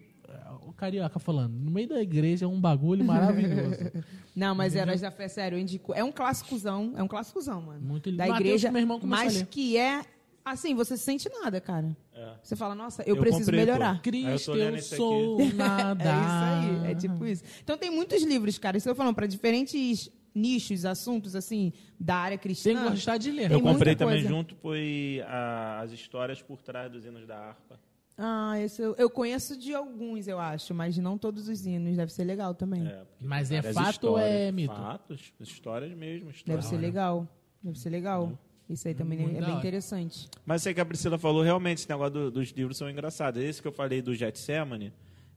o 0.67 0.75
Carioca 0.75 1.19
falando, 1.19 1.55
no 1.55 1.71
meio 1.71 1.89
da 1.89 2.03
igreja 2.03 2.45
é 2.45 2.49
um 2.49 2.61
bagulho 2.61 3.03
maravilhoso. 3.03 3.79
Não, 4.37 4.55
mas 4.55 4.75
Heróis 4.75 5.01
da 5.01 5.11
Fé, 5.11 5.27
sério, 5.27 5.57
eu 5.57 5.61
indico. 5.61 5.95
É 5.95 6.05
um 6.05 6.13
clássicozão, 6.13 6.93
é 6.97 7.03
um 7.03 7.09
clássicozão, 7.09 7.63
mano. 7.63 7.81
Muito 7.81 8.11
lindo. 8.11 8.19
Da 8.19 8.27
Mateus, 8.27 8.41
igreja, 8.47 8.71
meu 8.71 8.81
irmão, 8.83 9.01
mas 9.05 9.43
que 9.51 9.79
é, 9.79 10.03
assim, 10.53 10.75
você 10.75 10.97
se 10.97 11.05
sente 11.05 11.29
nada, 11.29 11.61
cara. 11.61 11.97
É. 12.13 12.33
Você 12.43 12.57
fala, 12.57 12.75
nossa, 12.75 13.03
eu, 13.03 13.15
Eu 13.17 13.21
preciso 13.21 13.51
pô. 13.51 13.57
melhorar. 13.57 13.97
Eu 13.97 14.03
Cristo, 14.03 14.55
eu 14.57 14.75
esse 14.77 14.97
sou 14.97 15.39
nada. 15.55 16.05
É 16.09 16.19
isso 16.21 16.85
aí, 16.85 16.91
é 16.91 16.95
tipo 16.95 17.27
isso. 17.27 17.43
Então 17.63 17.77
tem 17.79 17.91
muitos 17.91 18.23
livros, 18.23 18.59
cara, 18.59 18.77
isso 18.77 18.85
que 18.85 18.91
eu 18.91 18.95
tô 18.95 18.99
falando, 18.99 19.15
para 19.15 19.27
diferentes 19.27 20.11
nichos, 20.35 20.85
assuntos, 20.85 21.35
assim, 21.35 21.73
da 21.99 22.17
área 22.17 22.39
cristã. 22.39 22.71
Tem 22.75 22.83
que 22.85 22.91
gostar 22.91 23.17
de 23.17 23.31
ler. 23.31 23.51
Eu 23.51 23.61
comprei 23.61 23.97
também 23.97 24.17
coisa. 24.17 24.29
junto, 24.29 24.55
foi 24.57 25.23
a- 25.27 25.81
as 25.81 25.91
histórias 25.93 26.41
por 26.43 26.61
trás 26.63 26.91
dos 26.93 27.05
hinos 27.05 27.27
da 27.27 27.37
harpa. 27.37 27.81
Ah, 28.21 28.59
esse 28.61 28.83
eu, 28.83 28.97
eu 28.99 29.09
conheço 29.09 29.57
de 29.57 29.73
alguns, 29.73 30.27
eu 30.27 30.41
acho, 30.41 30.75
mas 30.75 30.99
não 30.99 31.17
todos 31.17 31.49
os 31.49 31.65
hinos. 31.65 31.97
Deve 31.97 32.13
ser 32.13 32.25
legal 32.25 32.53
também. 32.53 32.85
É, 32.87 33.03
Mas 33.21 33.53
é 33.53 33.63
fato 33.73 34.09
ou 34.09 34.19
é 34.19 34.51
mito? 34.51 34.75
Fatos, 34.75 35.33
histórias 35.41 35.93
mesmo. 35.97 36.27
Deve 36.27 36.37
Histórias. 36.37 36.65
ser 36.67 36.77
legal. 36.79 37.29
Deve 37.63 37.79
ser 37.79 37.91
legal. 37.91 38.33
Isso 38.69 38.87
aí 38.87 38.95
também 38.95 39.19
Muito 39.19 39.37
é 39.39 39.41
da 39.41 39.47
bem 39.47 39.57
interessante. 39.57 40.29
Mas 40.45 40.63
sei 40.63 40.75
que 40.75 40.81
a 40.81 40.85
Priscila 40.85 41.17
falou, 41.19 41.43
realmente, 41.43 41.79
esse 41.79 41.89
negócio 41.89 42.13
do- 42.15 42.31
dos 42.31 42.51
livros 42.51 42.77
são 42.77 42.89
engraçados. 42.91 43.43
Esse 43.43 43.63
que 43.63 43.69
eu 43.69 43.73
falei 43.73 44.03
do 44.03 44.15
Getsemane, 44.15 44.93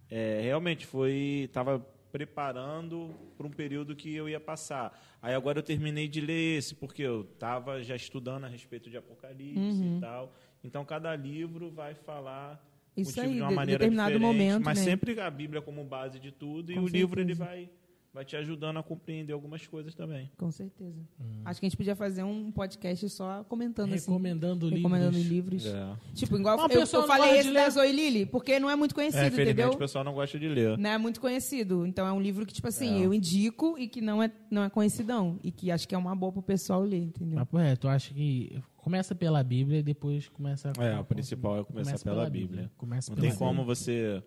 é, 0.09 0.41
realmente 0.43 0.85
foi... 0.85 1.49
Tava 1.53 1.79
preparando 2.11 3.09
para 3.37 3.47
um 3.47 3.49
período 3.49 3.95
que 3.95 4.13
eu 4.13 4.27
ia 4.27 4.39
passar. 4.39 4.99
Aí 5.21 5.33
agora 5.33 5.59
eu 5.59 5.63
terminei 5.63 6.09
de 6.09 6.19
ler 6.19 6.57
esse, 6.57 6.75
porque 6.75 7.01
eu 7.01 7.21
estava 7.21 7.81
já 7.81 7.95
estudando 7.95 8.43
a 8.43 8.47
respeito 8.47 8.89
de 8.89 8.97
Apocalipse 8.97 9.59
Uhum. 9.81 9.97
e 9.97 10.01
tal. 10.01 10.35
Então, 10.61 10.83
cada 10.83 11.15
livro 11.15 11.71
vai 11.71 11.93
falar 11.95 12.61
Isso 12.97 13.11
motivo 13.11 13.27
aí, 13.27 13.35
de 13.35 13.41
uma 13.41 13.49
de- 13.49 13.55
maneira 13.55 13.79
determinado 13.79 14.11
diferente, 14.19 14.37
momento, 14.39 14.65
mas 14.65 14.77
né? 14.77 14.83
sempre 14.83 15.19
a 15.21 15.29
Bíblia 15.31 15.61
como 15.61 15.83
base 15.85 16.19
de 16.19 16.31
tudo, 16.31 16.71
e 16.71 16.75
Com 16.75 16.81
o 16.81 16.87
livro 16.87 17.19
ele 17.21 17.33
certeza. 17.33 17.45
vai, 17.49 17.69
vai 18.13 18.25
te 18.25 18.35
ajudando 18.35 18.77
a 18.77 18.83
compreender 18.83 19.31
algumas 19.31 19.65
coisas 19.65 19.95
também. 19.95 20.29
Com 20.37 20.51
certeza. 20.51 20.99
Hum. 21.19 21.41
Acho 21.45 21.59
que 21.59 21.65
a 21.65 21.69
gente 21.69 21.77
podia 21.77 21.95
fazer 21.95 22.23
um 22.23 22.51
podcast 22.51 23.07
só 23.09 23.43
comentando 23.45 23.93
assim. 23.93 24.09
Recomendando 24.11 24.65
livros. 24.65 24.77
Recomendando 24.81 25.17
livros. 25.17 25.65
É. 25.65 25.95
Tipo, 26.13 26.37
igual 26.37 26.57
Mas 26.57 26.71
eu, 26.93 26.99
eu 26.99 27.07
falei 27.07 27.37
esse 27.39 27.53
da. 27.53 27.69
Zoe 27.69 27.91
Lily, 27.91 28.25
porque 28.25 28.59
não 28.59 28.69
é 28.69 28.75
muito 28.75 28.91
É, 28.91 28.95
conhecido, 28.95 29.21
infelizmente 29.27 29.51
entendeu? 29.53 29.71
o 29.73 29.77
pessoal 29.77 30.03
não 30.03 30.13
gosta 30.13 30.37
de 30.37 30.47
ler. 30.47 30.77
Não 30.77 30.89
é 30.89 30.97
muito 30.97 31.21
conhecido. 31.21 31.85
Então 31.85 32.05
é 32.05 32.11
um 32.11 32.19
livro 32.21 32.45
que, 32.45 32.53
tipo 32.53 32.67
assim, 32.67 33.01
É. 33.01 33.05
eu 33.05 33.13
indico 33.13 33.77
e 33.79 33.87
que 33.87 34.01
não 34.01 34.21
é, 34.21 34.29
não 34.49 34.63
é 34.63 34.69
conhecidão. 34.69 35.39
E 35.43 35.51
que 35.51 35.71
acho 35.71 35.87
que 35.87 35.95
é 35.95 35.97
uma 35.97 36.15
boa 36.15 36.33
pro 36.33 36.41
pessoal 36.41 36.81
ler, 36.83 37.03
entendeu? 37.03 37.37
Papo 37.39 37.57
reto, 37.57 37.87
eu 37.87 37.91
acho 37.91 38.13
que 38.13 38.61
começa 38.75 39.15
pela 39.15 39.41
Bíblia 39.43 39.79
e 39.79 39.83
depois 39.83 40.27
começa 40.27 40.73
É, 40.79 40.99
o 40.99 41.05
principal 41.05 41.59
é 41.59 41.63
começar 41.63 41.97
pela 41.99 42.29
Bíblia. 42.29 42.69
Começa 42.77 43.09
Não 43.11 43.15
pela 43.15 43.29
tem 43.29 43.37
como 43.37 43.59
Bíblia. 43.61 43.75
você 43.75 44.23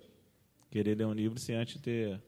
querer 0.71 0.97
ler 0.97 1.07
um 1.07 1.13
livro 1.13 1.39
sem 1.39 1.55
antes 1.55 1.79
ter. 1.83 2.19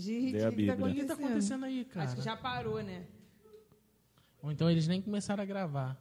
Gente, 0.00 0.42
a 0.42 0.48
o 0.48 0.50
que 0.50 0.56
Bíblia. 0.56 0.76
tá 0.76 0.84
O 0.86 0.94
que 0.94 1.04
tá 1.04 1.14
acontecendo 1.14 1.64
aí, 1.64 1.84
cara? 1.84 2.06
Acho 2.06 2.16
que 2.16 2.22
já 2.22 2.36
parou, 2.36 2.82
né? 2.82 3.06
Ou 4.42 4.50
então 4.50 4.70
eles 4.70 4.88
nem 4.88 5.00
começaram 5.02 5.42
a 5.42 5.46
gravar. 5.46 6.00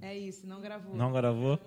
É 0.00 0.16
isso, 0.16 0.46
não 0.46 0.60
gravou. 0.60 0.94
Não 0.96 1.12
gravou? 1.12 1.58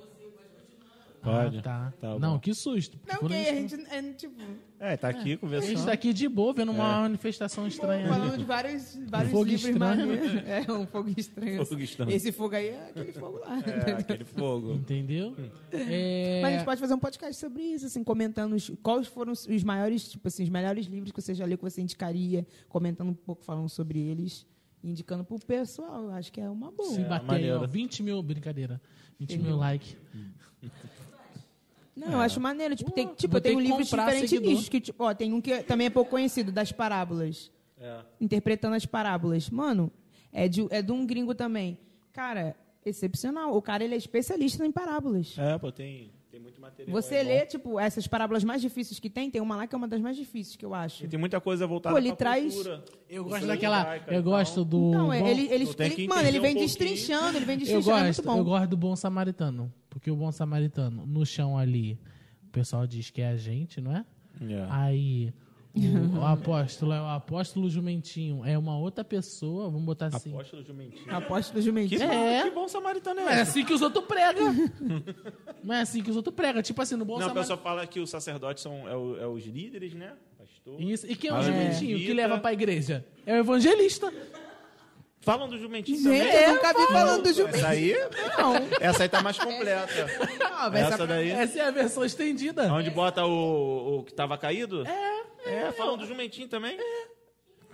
Pode. 1.21 1.57
Ah, 1.59 1.61
tá. 1.61 1.93
Tá 1.99 2.19
não, 2.19 2.39
que 2.39 2.53
susto. 2.53 2.97
porque 2.97 3.11
Não, 3.13 3.19
porque 3.19 3.33
a 3.35 3.39
a 3.39 3.43
gente, 3.55 3.75
gente, 3.75 3.87
é, 3.91 4.13
tipo, 4.13 4.35
É, 4.79 4.95
tá 4.95 5.09
aqui 5.09 5.19
a 5.19 5.23
gente 5.23 5.37
conversando. 5.39 5.85
tá 5.85 5.91
aqui 5.91 6.13
de 6.13 6.29
boa, 6.29 6.53
vendo 6.53 6.71
uma 6.71 6.83
É. 6.97 7.01
manifestação 7.01 7.67
estranha. 7.67 8.07
falando 8.07 8.37
de 8.37 8.43
vários, 8.45 8.95
vários 9.09 9.31
fogo 9.31 9.43
livros 9.45 9.69
estranho. 9.69 10.07
É, 10.47 10.71
um 10.71 10.85
fogo 10.87 11.09
estranho. 11.17 11.65
Fogo 11.65 11.81
estranho. 11.81 12.11
Esse 12.11 12.31
fogo 12.31 12.55
aí 12.55 12.67
é 12.69 12.89
aquele 12.89 13.11
fogo 13.11 13.39
lá. 13.39 13.59
É, 13.59 13.91
aquele 13.93 14.23
fogo. 14.23 14.73
Entendeu? 14.73 15.35
É... 15.71 16.39
Mas 16.41 16.53
a 16.53 16.57
gente 16.57 16.65
pode 16.65 16.79
fazer 16.79 16.93
um 16.93 16.99
podcast 16.99 17.35
sobre 17.39 17.63
isso, 17.63 17.85
assim, 17.87 18.03
comentando 18.03 18.53
os, 18.53 18.71
quais 18.81 19.07
foram 19.07 19.31
os, 19.33 19.63
maiores, 19.63 20.09
tipo 20.09 20.27
assim, 20.27 20.43
os 20.43 20.49
melhores 20.49 20.85
livros 20.85 21.11
que 21.11 21.21
você 21.21 21.33
já 21.33 21.45
leu, 21.45 21.57
que 21.57 21.63
você 21.63 21.81
indicaria, 21.81 22.45
comentando 22.69 23.09
um 23.09 23.13
pouco, 23.13 23.43
falando 23.43 23.67
sobre 23.69 23.99
eles, 23.99 24.45
indicando 24.83 25.23
pro 25.25 25.37
pessoal. 25.39 26.03
Eu 26.03 26.11
acho 26.11 26.31
que 26.31 26.39
é 26.39 26.49
uma 26.49 26.71
boa. 26.71 26.93
Se 26.93 27.01
É, 27.01 27.05
bater, 27.05 27.53
ó, 27.53 27.65
20 27.65 28.03
mil, 28.03 28.21
brincadeira. 28.21 28.79
20 29.19 29.37
mil 29.39 29.57
like. 29.57 29.97
Não, 31.97 32.13
eu 32.13 32.19
acho 32.19 32.39
maneiro. 32.39 32.75
Tipo, 32.75 32.91
tem, 32.91 33.07
tipo, 33.07 33.31
vou 33.33 33.41
tem 33.41 33.51
ter 33.51 33.55
um 33.57 33.61
que 33.61 33.67
livro 33.67 33.83
de 33.83 33.89
comprar 33.89 34.05
diferentes 34.05 34.29
seguidor. 34.29 34.51
nichos. 34.53 34.69
Que, 34.69 34.79
tipo, 34.79 35.03
ó, 35.03 35.13
tem 35.13 35.33
um 35.33 35.41
que 35.41 35.63
também 35.63 35.87
é 35.87 35.89
pouco 35.89 36.11
conhecido, 36.11 36.51
das 36.51 36.71
parábolas. 36.71 37.51
É. 37.79 37.99
Interpretando 38.21 38.75
as 38.75 38.85
parábolas. 38.85 39.49
Mano, 39.49 39.91
é 40.31 40.47
de, 40.47 40.65
é 40.69 40.81
de 40.81 40.91
um 40.91 41.05
gringo 41.05 41.33
também. 41.35 41.77
Cara, 42.13 42.55
excepcional. 42.85 43.55
O 43.55 43.61
cara, 43.61 43.83
ele 43.83 43.93
é 43.93 43.97
especialista 43.97 44.65
em 44.65 44.71
parábolas. 44.71 45.35
É, 45.37 45.57
pô, 45.57 45.71
tem, 45.71 46.11
tem 46.31 46.39
muito 46.39 46.59
material. 46.59 46.91
Você 46.99 47.15
é 47.15 47.23
bom. 47.23 47.29
lê, 47.29 47.45
tipo, 47.45 47.79
essas 47.79 48.07
parábolas 48.07 48.43
mais 48.43 48.61
difíceis 48.61 48.99
que 48.99 49.09
tem, 49.09 49.29
tem 49.29 49.41
uma 49.41 49.55
lá 49.55 49.67
que 49.67 49.75
é 49.75 49.77
uma 49.77 49.87
das 49.87 50.01
mais 50.01 50.15
difíceis, 50.17 50.55
que 50.55 50.65
eu 50.65 50.73
acho. 50.73 51.03
E 51.05 51.07
tem 51.07 51.19
muita 51.19 51.39
coisa 51.39 51.67
voltada 51.67 51.93
Pô, 51.93 51.99
ele 51.99 52.09
pra 52.09 52.15
traz- 52.15 52.53
cultura. 52.53 52.83
Eu 53.09 53.25
gosto 53.25 53.45
daquela. 53.45 53.79
judaica, 53.79 54.11
Eu 54.13 54.19
então. 54.19 54.31
gosto 54.31 54.65
do. 54.65 54.91
Não, 54.91 55.05
bom- 55.07 55.13
ele, 55.13 55.41
ele, 55.51 55.65
ele- 55.79 55.89
que 55.95 56.07
mano, 56.07 56.27
ele 56.27 56.39
vem 56.39 56.55
um 56.55 56.59
destrinchando, 56.59 57.37
ele 57.37 57.45
vem 57.45 57.55
Eu 57.55 57.59
destrinchando, 57.59 57.97
é 57.99 58.03
muito 58.03 58.15
gosto, 58.15 58.23
bom. 58.25 58.37
eu 58.39 58.43
gosto 58.45 58.67
do 58.69 58.77
bom 58.77 58.95
samaritano. 58.95 59.71
Porque 59.97 60.11
o 60.11 60.15
bom 60.15 60.31
samaritano, 60.31 61.05
no 61.07 61.25
chão 61.25 61.57
ali, 61.57 61.99
o 62.47 62.51
pessoal 62.51 62.85
diz 62.85 63.09
que 63.09 63.19
é 63.21 63.29
a 63.29 63.35
gente, 63.35 63.81
não 63.81 63.91
é? 63.95 64.05
É. 64.41 64.67
Aí 64.69 65.33
o, 65.75 66.19
o 66.19 66.21
apóstolo 66.25 66.93
é 66.93 67.01
o 67.01 67.05
apóstolo 67.07 67.67
jumentinho, 67.67 68.45
é 68.45 68.55
uma 68.55 68.77
outra 68.77 69.03
pessoa, 69.03 69.65
vamos 69.71 69.83
botar 69.85 70.05
assim. 70.07 70.31
Apóstolo 70.31 70.63
jumentinho. 70.63 71.15
Apóstolo 71.15 71.59
Que, 71.59 71.65
Jumentinho. 71.65 71.99
bom, 72.07 72.13
É. 72.13 72.43
que 72.43 72.51
bom 72.51 72.67
samaritano 72.67 73.21
é 73.21 73.23
é 73.23 73.31
esse? 73.33 73.41
assim 73.41 73.65
que 73.65 73.73
os 73.73 73.81
outros 73.81 74.05
pregam. 74.05 74.53
não 75.63 75.73
é 75.75 75.81
assim 75.81 76.03
que 76.03 76.11
os 76.11 76.15
outros 76.15 76.35
pregam. 76.35 76.61
Tipo 76.61 76.79
assim, 76.81 76.95
no 76.95 77.03
bom 77.05 77.13
Não, 77.13 77.19
o 77.19 77.29
samaritano. 77.29 77.43
pessoal 77.57 77.59
fala 77.75 77.87
que 77.87 77.99
os 77.99 78.09
sacerdotes 78.11 78.61
são 78.61 78.87
é, 78.87 78.95
o- 78.95 79.17
é 79.19 79.27
os 79.27 79.43
líderes, 79.47 79.93
né? 79.95 80.13
Pastor. 80.37 80.79
Isso. 80.79 81.07
E 81.07 81.15
quem 81.15 81.31
é 81.31 81.33
o 81.33 81.37
Ah, 81.37 81.39
é. 81.39 81.43
jumentinho 81.43 81.97
que 81.97 82.13
leva 82.13 82.37
pra 82.39 82.53
igreja? 82.53 83.03
É 83.25 83.33
o 83.33 83.37
evangelista. 83.37 84.13
Falam 85.27 85.49
do 85.49 85.57
jumentinho 85.59 85.97
Gente, 86.01 86.25
também? 86.25 86.43
eu 86.43 86.53
nunca 86.53 86.73
vi 86.73 86.87
falando 86.87 87.23
do 87.23 87.33
Jumentinho. 87.33 87.57
Essa 87.59 87.67
aí, 87.67 87.93
Não. 88.37 88.53
essa 88.79 89.03
aí 89.03 89.09
tá 89.09 89.21
mais 89.21 89.37
completa. 89.37 90.07
Não, 90.39 90.73
Essa 90.73 90.93
essa- 90.95 91.05
daí, 91.07 91.29
Essa 91.31 91.59
é 91.59 91.61
a 91.63 91.71
versão 91.71 92.05
estendida. 92.05 92.63
onde 92.73 92.89
bota 92.89 93.25
o, 93.25 93.97
o 93.99 94.03
que 94.03 94.13
tava 94.13 94.37
caído? 94.37 94.87
É. 94.87 95.17
É, 95.45 95.71
falam 95.73 95.97
do 95.97 96.05
jumentinho 96.05 96.47
também? 96.47 96.79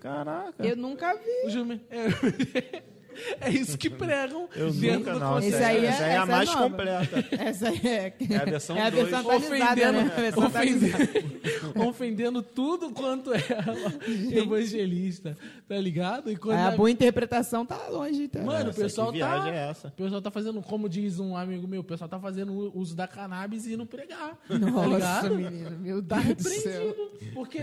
Caraca. 0.01 0.65
Eu 0.65 0.75
nunca 0.75 1.13
vi. 1.13 1.45
O 1.45 1.49
jume- 1.51 1.79
É... 3.41 3.47
é 3.47 3.51
isso 3.51 3.77
que 3.77 3.89
pregam 3.89 4.47
Eu 4.55 4.71
dentro 4.71 4.99
nunca 4.99 5.13
do 5.13 5.19
não. 5.19 5.33
conceito. 5.35 5.55
Esse 5.55 5.63
aí 5.63 5.85
é- 5.85 5.87
essa 5.89 6.03
aí 6.03 6.09
é 6.11 6.17
a 6.17 6.21
essa 6.21 6.23
é 6.23 6.35
mais 6.35 6.49
nova. 6.49 6.69
completa. 6.69 7.25
Essa 7.31 7.69
aí 7.69 7.81
é, 7.83 8.13
É 8.31 8.35
a 8.37 8.45
versão 8.45 8.77
é 8.77 8.81
a 8.81 8.89
versão 8.89 9.19
atualizada, 9.19 9.71
ofendendo, 9.73 9.91
né? 9.93 10.13
A 10.17 10.21
versão 10.21 10.45
ofendendo, 10.47 11.87
ofendendo 11.87 12.41
tudo 12.41 12.89
quanto 12.91 13.33
é 13.33 13.39
evangelista, 14.37 15.37
tá 15.67 15.75
ligado? 15.77 16.31
E 16.31 16.35
quando 16.35 16.57
A 16.57 16.67
a- 16.67 16.71
boa 16.71 16.89
interpretação 16.91 17.65
tá 17.65 17.87
longe. 17.89 18.27
Tá? 18.27 18.41
Mano, 18.41 18.67
o 18.67 18.69
Essa, 18.69 18.81
pessoal 18.81 19.11
que 19.11 19.19
tá. 19.19 19.33
viagem 19.35 19.53
é 19.53 19.69
essa? 19.69 19.87
O 19.87 19.91
pessoal 19.91 20.21
tá 20.21 20.31
fazendo, 20.31 20.61
como 20.61 20.87
diz 20.89 21.19
um 21.19 21.35
amigo 21.35 21.67
meu, 21.67 21.81
o 21.81 21.83
pessoal 21.83 22.09
tá 22.09 22.19
fazendo 22.19 22.51
o 22.53 22.77
uso 22.79 22.95
da 22.95 23.07
cannabis 23.07 23.65
e 23.65 23.73
indo 23.73 23.85
pregar. 23.85 24.37
tá 24.47 24.57
Nossa, 24.57 24.87
ligado? 25.29 25.35
menino, 25.35 25.71
meu 25.79 26.01
Tá 26.03 26.19
Deus 26.19 26.41
céu. 26.61 26.87
repreendido. 26.87 27.33
Porque, 27.33 27.57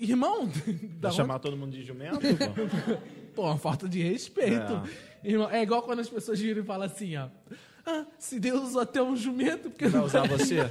irmão, 0.00 0.48
Vai 1.00 1.12
chamar 1.12 1.38
todo 1.38 1.56
mundo 1.56 1.72
de 1.72 1.82
jumento? 1.84 2.18
pô? 2.20 2.96
Pô, 3.34 3.42
uma 3.44 3.56
falta 3.58 3.88
de 3.88 4.02
respeito. 4.02 4.82
Irmão, 5.24 5.48
é 5.50 5.62
igual 5.62 5.82
quando 5.82 6.00
as 6.00 6.08
pessoas 6.08 6.40
viram 6.40 6.62
e 6.62 6.64
falam 6.64 6.86
assim, 6.86 7.16
ó. 7.16 7.28
Ah, 7.84 8.04
se 8.18 8.38
Deus 8.38 8.62
usou 8.68 8.82
até 8.82 9.02
um 9.02 9.16
jumento, 9.16 9.70
porque 9.70 9.88
Vai 9.88 10.00
não 10.00 10.06
usar 10.06 10.26
você? 10.28 10.70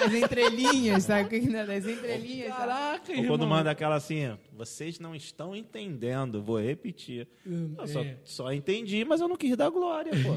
Nas 0.00 0.12
entrelinhas, 0.14 1.04
sabe 1.04 1.24
o 1.24 1.28
que 1.28 1.40
que 1.40 1.54
é? 1.56 1.64
Nas 1.64 1.86
entrelinhas. 1.86 2.48
Caraca, 2.48 3.10
Ou 3.12 3.14
irmão. 3.14 3.28
quando 3.28 3.46
manda 3.46 3.70
aquela 3.70 3.96
assim, 3.96 4.36
vocês 4.52 4.98
não 4.98 5.14
estão 5.14 5.54
entendendo, 5.54 6.42
vou 6.42 6.60
repetir. 6.60 7.28
Eu 7.46 7.86
só, 7.86 8.00
é. 8.00 8.16
só 8.24 8.52
entendi, 8.52 9.04
mas 9.04 9.20
eu 9.20 9.28
não 9.28 9.36
quis 9.36 9.56
dar 9.56 9.70
glória, 9.70 10.12
pô. 10.12 10.36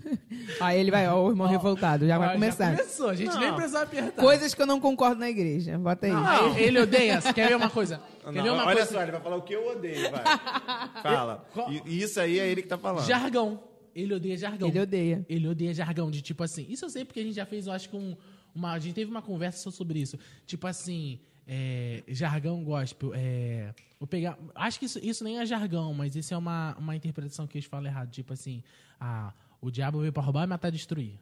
Aí 0.64 0.80
ele 0.80 0.90
vai, 0.90 1.08
ó, 1.08 1.22
o 1.26 1.30
irmão 1.30 1.46
revoltado, 1.46 2.06
já 2.06 2.18
vai 2.18 2.28
Ah, 2.28 2.32
começar. 2.32 2.76
começou, 2.76 3.08
a 3.10 3.14
gente 3.14 3.32
Não. 3.34 3.40
nem 3.40 3.54
precisava 3.54 3.84
apertar. 3.84 4.22
Coisas 4.22 4.54
que 4.54 4.62
eu 4.62 4.66
não 4.66 4.80
concordo 4.80 5.20
na 5.20 5.28
igreja. 5.28 5.78
Bota 5.78 6.06
aí. 6.06 6.12
Aí, 6.12 6.62
ele 6.64 6.80
odeia. 6.80 7.20
Você 7.20 7.32
quer 7.32 7.48
ver 7.48 7.56
uma 7.56 7.70
coisa? 7.70 8.00
Quer 8.24 8.32
Não, 8.32 8.42
ver 8.42 8.50
uma 8.50 8.64
olha 8.66 8.76
coisa? 8.76 8.92
só, 8.92 9.02
ele 9.02 9.12
vai 9.12 9.20
falar 9.20 9.36
o 9.36 9.42
que 9.42 9.54
eu 9.54 9.68
odeio, 9.68 10.10
vai. 10.10 10.22
Fala. 11.02 11.46
E, 11.70 11.82
e 11.94 12.02
isso 12.02 12.20
aí 12.20 12.38
é 12.38 12.46
ele 12.46 12.62
que 12.62 12.68
tá 12.68 12.78
falando. 12.78 13.06
Jargão. 13.06 13.60
Ele 13.94 14.14
odeia 14.14 14.36
jargão. 14.36 14.68
Ele 14.68 14.78
odeia. 14.80 15.26
Ele 15.28 15.48
odeia 15.48 15.74
jargão, 15.74 16.08
de 16.10 16.22
tipo 16.22 16.44
assim. 16.44 16.64
Isso 16.68 16.84
eu 16.84 16.90
sei 16.90 17.04
porque 17.04 17.18
a 17.18 17.22
gente 17.22 17.34
já 17.34 17.44
fez, 17.46 17.66
eu 17.66 17.72
acho 17.72 17.88
que 17.88 17.96
um, 17.96 18.16
uma. 18.54 18.72
A 18.72 18.78
gente 18.78 18.94
teve 18.94 19.10
uma 19.10 19.22
conversa 19.22 19.70
sobre 19.70 20.00
isso. 20.00 20.18
Tipo 20.46 20.66
assim, 20.66 21.20
é, 21.46 22.02
jargão 22.08 22.62
gospel. 22.62 23.12
É, 23.14 23.74
vou 23.98 24.06
pegar. 24.06 24.38
Acho 24.54 24.78
que 24.78 24.84
isso, 24.84 24.98
isso 25.02 25.24
nem 25.24 25.38
é 25.38 25.46
jargão, 25.46 25.94
mas 25.94 26.14
isso 26.14 26.34
é 26.34 26.36
uma, 26.36 26.76
uma 26.78 26.94
interpretação 26.94 27.46
que 27.46 27.56
eles 27.56 27.66
falam 27.66 27.86
errado. 27.86 28.10
Tipo 28.10 28.32
assim, 28.32 28.62
ah, 29.00 29.32
o 29.60 29.70
diabo 29.70 30.00
veio 30.00 30.12
pra 30.12 30.22
roubar, 30.22 30.46
matar 30.46 30.68
e 30.68 30.72
destruir. 30.72 31.18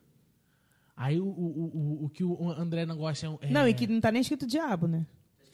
Aí 0.97 1.21
o, 1.21 1.27
o, 1.27 1.31
o, 1.31 2.05
o, 2.07 2.09
que 2.09 2.25
o 2.25 2.51
André 2.51 2.87
não 2.87 2.97
gosta 2.97 3.27
é. 3.27 3.39
é 3.43 3.51
Não, 3.51 3.69
e 3.69 3.75
que 3.75 3.87
não 3.87 4.01
tá 4.01 4.11
nem 4.11 4.23
escrito 4.23 4.47
diabo, 4.47 4.89
né? 4.89 5.07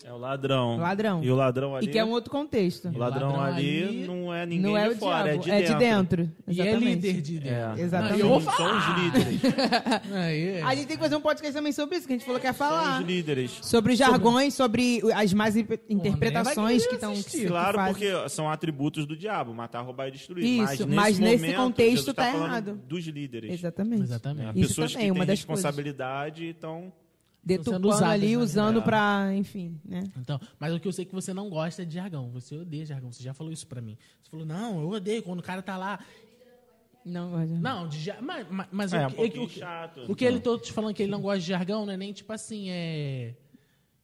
É 0.05 0.13
o 0.13 0.19
ladrão. 0.19 0.77
Ladrão. 0.79 1.23
E 1.23 1.31
o 1.31 1.35
ladrão 1.37 1.77
ali. 1.77 1.87
E 1.87 1.91
que 1.91 1.99
é 1.99 2.05
um 2.05 2.11
outro 2.11 2.31
contexto. 2.31 2.89
O 2.89 2.99
ladrão, 2.99 3.37
ladrão 3.37 3.45
ali, 3.45 3.83
ali 3.85 4.07
não 4.07 4.35
é 4.35 4.45
ninguém 4.47 4.63
Não 4.63 4.77
é 4.77 4.89
de 4.89 4.95
o 4.95 4.99
fora, 4.99 5.39
diabo, 5.39 5.59
é 5.59 5.63
de 5.63 5.75
dentro. 5.77 6.31
E 6.49 6.61
é 6.61 6.75
líder 6.75 7.21
de 7.21 7.39
dentro. 7.39 7.81
É. 7.81 7.83
Exatamente. 7.83 8.19
Não, 8.23 8.35
eu 8.35 8.41
vou 8.41 8.53
São 8.53 8.79
os 8.79 8.85
líderes. 8.99 9.41
Aí, 10.13 10.63
A 10.63 10.75
gente 10.75 10.87
tem 10.87 10.97
que 10.97 11.03
fazer 11.03 11.17
um 11.17 11.21
podcast 11.21 11.55
também 11.55 11.73
sobre 11.73 11.97
isso, 11.99 12.07
que 12.07 12.13
a 12.13 12.17
gente 12.17 12.25
falou 12.27 12.41
que 12.41 12.47
ia 12.47 12.53
São 12.53 12.69
falar. 12.69 13.01
os 13.01 13.07
líderes. 13.07 13.59
Sobre 13.63 13.95
jargões, 13.95 14.55
sobre 14.55 15.01
as 15.15 15.33
más 15.33 15.57
interpretações 15.57 16.87
que 16.87 16.95
estão. 16.95 17.15
Claro, 17.47 17.79
porque 17.87 18.29
são 18.29 18.51
atributos 18.51 19.07
do 19.07 19.17
diabo, 19.17 19.55
matar, 19.55 19.83
roubar 19.83 20.09
e 20.09 20.13
destruir. 20.13 20.45
Isso, 20.45 20.87
mas 20.89 21.13
mas 21.13 21.19
nesse, 21.19 21.21
nesse 21.21 21.43
momento, 21.43 21.57
contexto 21.57 21.97
Jesus 21.97 22.15
tá 22.15 22.25
falando 22.33 22.47
errado. 22.47 22.81
Dos 22.89 23.07
líderes. 23.07 23.53
Exatamente. 23.53 24.03
Exatamente. 24.03 24.47
É, 24.47 24.61
Isso 24.61 24.69
pessoas 24.69 24.93
também, 24.93 25.07
que 25.07 25.13
uma 25.13 25.27
têm 25.27 25.27
das 25.27 25.45
coisas. 25.45 25.65
responsabilidade, 25.65 26.47
então... 26.47 26.93
Deturpando 27.45 27.89
usadas, 27.89 28.09
ali, 28.09 28.37
né? 28.37 28.43
usando 28.43 28.79
É. 28.79 28.83
pra, 28.83 29.31
enfim, 29.35 29.81
né? 29.85 30.05
Então, 30.17 30.41
mas 30.61 30.73
o 30.75 30.79
que 30.79 30.87
eu 30.87 30.93
sei 30.93 31.05
que 31.05 31.13
você 31.15 31.35
não 31.35 31.51
gosta 31.51 31.83
é 31.83 31.85
de 31.85 31.95
jargão. 31.95 32.31
Você 32.31 32.57
odeia 32.57 32.87
jargão. 32.87 33.11
Você 33.13 33.23
já 33.23 33.35
falou 33.35 33.53
isso 33.53 33.67
pra 33.67 33.81
mim. 33.81 33.99
Você 34.23 34.31
falou, 34.31 34.47
não, 34.47 34.81
eu 34.81 34.89
odeio 34.91 35.23
quando 35.23 35.41
o 35.41 35.43
cara 35.43 35.61
tá 35.61 35.77
lá. 35.77 35.99
Não, 37.05 37.33
olha. 37.35 37.59
Não, 37.59 37.89
de 37.89 37.99
jar... 37.99 38.23
mas, 38.23 38.47
mas- 38.49 38.69
mas 38.71 38.93
É, 38.93 39.05
o, 39.05 39.07
um 39.07 39.11
que- 39.11 39.17
pouquinho 39.17 39.45
o 39.45 39.49
que- 39.49 39.59
chato. 39.59 40.05
o 40.09 40.15
que 40.15 40.25
ele 40.25 40.39
tô 40.39 40.57
te 40.57 40.73
falando 40.73 40.95
que 40.95 41.03
ele 41.03 41.11
não 41.11 41.21
gosta 41.21 41.41
de 41.41 41.47
jargão 41.47 41.85
não 41.85 41.93
é 41.93 41.97
nem 41.97 42.13
tipo 42.13 42.33
assim, 42.33 42.71
é. 42.71 43.35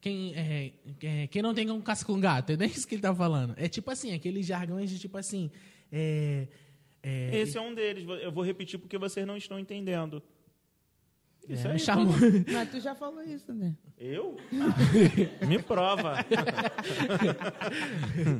Quem, 0.00 0.32
é, 0.34 0.72
é, 1.02 1.26
quem 1.28 1.42
não 1.42 1.54
tem 1.54 1.66
com 1.66 1.80
casca 1.80 2.06
com 2.12 2.20
gato, 2.20 2.50
é 2.50 2.56
nem 2.56 2.68
isso 2.68 2.86
que 2.86 2.94
ele 2.96 3.02
tá 3.02 3.14
falando. 3.14 3.54
É 3.56 3.68
tipo 3.68 3.88
assim, 3.90 4.12
aqueles 4.14 4.46
jargões 4.46 4.90
de 4.90 4.98
tipo 4.98 5.16
assim. 5.16 5.48
É, 5.92 6.46
é, 7.02 7.36
Esse 7.38 7.56
é 7.56 7.60
um 7.60 7.72
deles. 7.74 8.04
Eu 8.22 8.32
vou 8.32 8.42
repetir 8.44 8.78
porque 8.80 8.98
vocês 8.98 9.24
não 9.26 9.36
estão 9.36 9.58
entendendo. 9.58 10.20
Isso 11.48 11.66
é, 11.66 11.72
aí, 11.72 11.78
chamou- 11.78 12.14
Mas 12.52 12.70
tu 12.70 12.80
já 12.80 12.94
falou 12.94 13.22
isso, 13.22 13.52
né? 13.54 13.74
Eu? 13.98 14.36
Me 15.46 15.58
prova. 15.62 16.16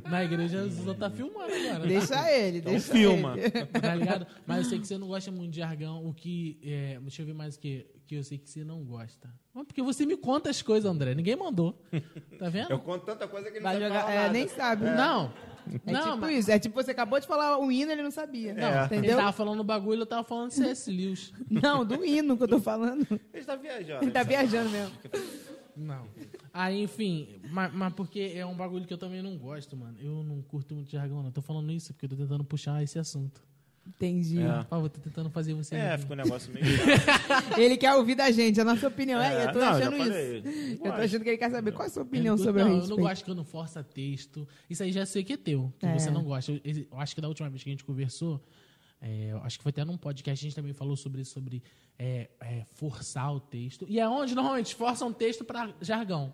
Na 0.08 0.24
igreja 0.24 0.68
só 0.70 0.94
tá 0.94 1.10
filmando 1.10 1.52
agora. 1.54 1.80
tá? 1.80 1.86
Deixa 1.86 2.30
ele, 2.32 2.58
Então 2.58 2.72
deixa 2.72 2.92
filma. 2.92 3.34
ele. 3.38 3.50
Tá 3.80 3.94
ligado? 3.94 4.26
Mas 4.46 4.58
eu 4.58 4.64
sei 4.64 4.78
que 4.78 4.86
você 4.86 4.98
não 4.98 5.08
gosta 5.08 5.30
muito 5.30 5.52
de 5.52 5.58
jargão. 5.58 6.04
O 6.06 6.12
que. 6.12 6.58
É, 6.62 6.98
deixa 7.00 7.22
eu 7.22 7.26
ver 7.26 7.34
mais 7.34 7.56
o 7.56 7.60
que, 7.60 7.86
que 8.06 8.14
eu 8.16 8.24
sei 8.24 8.38
que 8.38 8.48
você 8.50 8.64
não 8.64 8.82
gosta. 8.84 9.28
Porque 9.52 9.82
você 9.82 10.06
me 10.06 10.16
conta 10.16 10.50
as 10.50 10.62
coisas, 10.62 10.88
André. 10.88 11.14
Ninguém 11.14 11.34
mandou. 11.34 11.82
Tá 12.38 12.48
vendo? 12.48 12.70
Eu 12.70 12.78
conto 12.78 13.04
tanta 13.04 13.26
coisa 13.26 13.50
que 13.50 13.56
ele 13.56 13.64
Vai 13.64 13.78
não 13.78 13.88
sabe 13.88 14.00
jogar, 14.00 14.12
é, 14.12 14.30
nem 14.30 14.48
sabe. 14.48 14.84
Não. 14.84 15.32
É 15.86 15.92
não, 15.92 16.02
tipo 16.02 16.16
mas- 16.18 16.38
isso. 16.38 16.50
É 16.50 16.58
tipo 16.58 16.74
você 16.74 16.90
acabou 16.90 17.18
de 17.20 17.26
falar 17.26 17.58
o 17.58 17.70
hino, 17.70 17.90
ele 17.92 18.02
não 18.02 18.10
sabia. 18.10 18.54
Não, 18.54 18.62
É. 18.62 18.84
ele 18.86 18.96
Entendeu? 18.98 19.16
tava 19.16 19.32
falando 19.32 19.60
o 19.60 19.64
bagulho, 19.64 20.02
eu 20.02 20.06
tava 20.06 20.24
falando 20.24 20.50
C.S. 20.50 20.90
Lewis. 20.90 21.32
Não, 21.50 21.84
do 21.84 22.04
hino 22.04 22.36
que 22.36 22.42
eu 22.44 22.48
tô 22.48 22.60
falando. 22.60 23.06
Ele 23.10 23.20
está 23.34 23.56
viajando. 23.56 24.04
Ele 24.04 24.10
tá 24.10 24.22
viajando 24.22 24.70
mesmo. 24.70 24.92
Não. 25.76 26.06
Aí, 26.52 26.82
enfim, 26.82 27.40
mas, 27.50 27.72
mas 27.72 27.92
porque 27.94 28.32
é 28.34 28.44
um 28.44 28.56
bagulho 28.56 28.84
que 28.86 28.92
eu 28.92 28.98
também 28.98 29.22
não 29.22 29.36
gosto, 29.38 29.76
mano. 29.76 29.96
Eu 30.00 30.24
não 30.24 30.42
curto 30.42 30.74
muito 30.74 30.90
jargão, 30.90 31.22
não. 31.22 31.30
Tô 31.30 31.40
falando 31.40 31.70
isso 31.70 31.92
porque 31.92 32.06
eu 32.06 32.10
tô 32.10 32.16
tentando 32.16 32.42
puxar 32.44 32.82
esse 32.82 32.98
assunto. 32.98 33.40
Entendi. 33.88 34.38
É. 34.40 34.66
Eu 34.70 34.88
tô 34.88 35.00
tentando 35.00 35.30
fazer 35.30 35.54
você. 35.54 35.74
É, 35.74 35.92
rir. 35.96 35.98
ficou 36.00 36.14
um 36.14 36.18
negócio 36.22 36.52
meio. 36.52 36.66
Ele 37.56 37.76
quer 37.76 37.94
ouvir 37.94 38.14
da 38.14 38.30
gente, 38.30 38.60
a 38.60 38.64
nossa 38.64 38.86
opinião. 38.86 39.20
É, 39.20 39.46
eu 39.46 39.52
tô 39.52 39.58
não, 39.58 39.66
achando 39.68 39.96
falei. 39.96 40.38
isso. 40.38 40.78
Não 40.80 40.86
Eu 40.86 40.92
tô 40.92 41.00
achando 41.02 41.22
que 41.22 41.28
ele 41.30 41.38
quer 41.38 41.50
saber 41.50 41.72
qual 41.72 41.84
é 41.84 41.86
a 41.86 41.90
sua 41.90 42.02
Eu 42.02 42.06
opinião 42.06 42.36
não- 42.36 42.44
sobre 42.44 42.62
não, 42.62 42.70
a 42.70 42.74
eu 42.82 42.86
não 42.88 42.96
gosto 42.98 43.24
quando 43.24 43.42
força 43.44 43.82
texto. 43.82 44.46
Isso 44.68 44.82
aí 44.82 44.92
já 44.92 45.04
sei 45.06 45.24
que 45.24 45.32
é 45.32 45.36
teu, 45.36 45.72
que 45.78 45.86
É. 45.86 45.98
você 45.98 46.10
não 46.10 46.22
gosta. 46.22 46.52
Eu, 46.52 46.60
eu 46.64 47.00
acho 47.00 47.14
que 47.14 47.20
da 47.20 47.28
última 47.28 47.48
vez 47.48 47.62
que 47.62 47.70
a 47.70 47.72
gente 47.72 47.84
conversou, 47.84 48.40
é, 49.00 49.32
acho 49.44 49.58
que 49.58 49.62
foi 49.62 49.70
até 49.70 49.84
num 49.84 49.96
podcast, 49.96 50.44
a 50.44 50.48
gente 50.48 50.56
também 50.56 50.72
falou 50.72 50.96
sobre 50.96 51.20
isso, 51.22 51.32
sobre 51.32 51.62
é, 51.98 52.28
é, 52.40 52.64
forçar 52.74 53.32
o 53.34 53.40
texto. 53.40 53.84
E 53.88 53.98
é 53.98 54.08
onde 54.08 54.34
normalmente 54.34 54.74
forçam 54.74 55.08
um 55.08 55.12
texto 55.12 55.44
pra 55.44 55.72
jargão. 55.80 56.32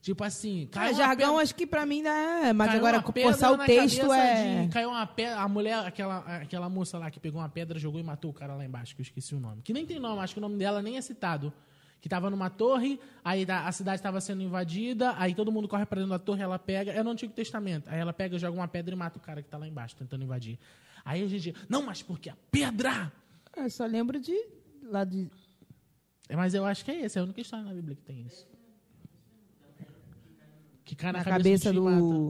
Tipo 0.00 0.22
assim, 0.24 0.68
Ah, 0.72 0.74
caiu 0.74 0.96
jargão, 0.96 1.28
pedra- 1.30 1.42
acho 1.42 1.54
que 1.54 1.66
pra 1.66 1.84
mim 1.86 2.02
é. 2.06 2.52
Mas 2.52 2.74
agora, 2.74 3.00
forçar 3.02 3.52
o 3.52 3.58
texto 3.58 4.12
é. 4.12 4.62
de- 4.66 4.68
caiu 4.72 4.90
uma 4.90 5.06
pedra, 5.06 5.40
a 5.40 5.48
mulher, 5.48 5.78
aquela, 5.86 6.18
aquela 6.38 6.68
moça 6.68 6.98
lá 6.98 7.10
que 7.10 7.18
pegou 7.20 7.40
uma 7.40 7.48
pedra, 7.48 7.78
jogou 7.78 8.00
e 8.00 8.02
matou 8.04 8.30
o 8.30 8.34
cara 8.34 8.54
lá 8.54 8.64
embaixo, 8.64 8.94
que 8.94 9.00
eu 9.00 9.04
esqueci 9.04 9.34
o 9.34 9.40
nome. 9.40 9.62
Que 9.62 9.72
nem 9.72 9.84
tem 9.86 9.98
nome, 9.98 10.20
acho 10.20 10.34
que 10.34 10.38
o 10.38 10.42
nome 10.42 10.56
dela 10.58 10.80
nem 10.82 10.96
é 10.96 11.00
citado. 11.00 11.52
Que 12.00 12.08
tava 12.08 12.28
numa 12.30 12.50
torre, 12.50 12.98
aí 13.24 13.46
da- 13.46 13.66
a 13.66 13.70
cidade 13.70 13.96
estava 13.98 14.20
sendo 14.20 14.42
invadida, 14.42 15.14
aí 15.18 15.36
todo 15.36 15.52
mundo 15.52 15.68
corre 15.68 15.86
pra 15.86 15.96
dentro 16.00 16.10
da 16.10 16.18
torre, 16.18 16.42
ela 16.42 16.58
pega, 16.58 16.90
é 16.90 17.00
no 17.00 17.10
Antigo 17.10 17.32
Testamento. 17.32 17.88
Aí 17.88 18.00
ela 18.00 18.12
pega, 18.12 18.36
joga 18.38 18.56
uma 18.58 18.66
pedra 18.66 18.92
e 18.92 18.96
mata 18.98 19.18
o 19.18 19.20
cara 19.22 19.40
que 19.40 19.48
tá 19.48 19.56
lá 19.56 19.68
embaixo, 19.68 19.94
tentando 19.94 20.24
invadir. 20.24 20.58
Aí 21.04 21.22
a 21.22 21.26
gente, 21.28 21.54
não, 21.68 21.82
mas 21.82 22.02
porque 22.02 22.30
a 22.30 22.36
pedra? 22.50 23.12
Eu 23.56 23.68
só 23.70 23.84
lembro 23.86 24.20
de. 24.20 24.34
Lá 24.84 25.04
de. 25.04 25.30
É, 26.28 26.36
Mas 26.36 26.54
eu 26.54 26.64
acho 26.64 26.84
que 26.84 26.90
é 26.90 27.02
esse, 27.04 27.18
é 27.18 27.20
a 27.20 27.24
única 27.24 27.40
história 27.40 27.64
na 27.64 27.72
Bíblia 27.74 27.96
que 27.96 28.02
tem 28.02 28.22
isso. 28.22 28.46
Que 30.84 30.94
cai 30.94 31.12
na, 31.12 31.18
Na 31.18 31.24
cabeça, 31.24 31.70
cabeça 31.70 31.72
do... 31.72 31.82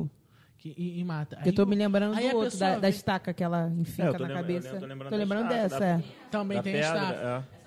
mata. 0.05 0.11
Que, 0.59 0.75
e, 0.77 1.01
e 1.01 1.05
mata. 1.05 1.39
Eu 1.45 1.53
tô 1.53 1.63
Aí 1.63 1.69
me 1.69 1.75
lembrando 1.77 2.17
aí 2.17 2.31
do 2.31 2.37
outro, 2.37 2.59
da, 2.59 2.79
da 2.79 2.89
estaca 2.89 3.33
que 3.35 3.43
ela 3.43 3.67
É, 3.69 3.81
enfica 3.81 4.05
eu 4.09 4.13
tô 4.13 4.19
na 4.21 4.29
lembra- 4.29 4.43
cabeça. 4.43 4.69
eu 4.69 4.81
tô 4.81 4.87
lembrando, 4.87 5.11
tô 5.11 5.17
lembrando 5.17 5.43
da 5.49 5.49
dessa, 5.55 5.75
estaca, 5.75 5.85
é. 5.85 5.97
da- 5.97 6.29
Também 6.31 6.57
da 6.59 6.63
tem 6.63 6.73
pedra, 6.75 6.89
estaca. 6.89 7.19
é. 7.59 7.63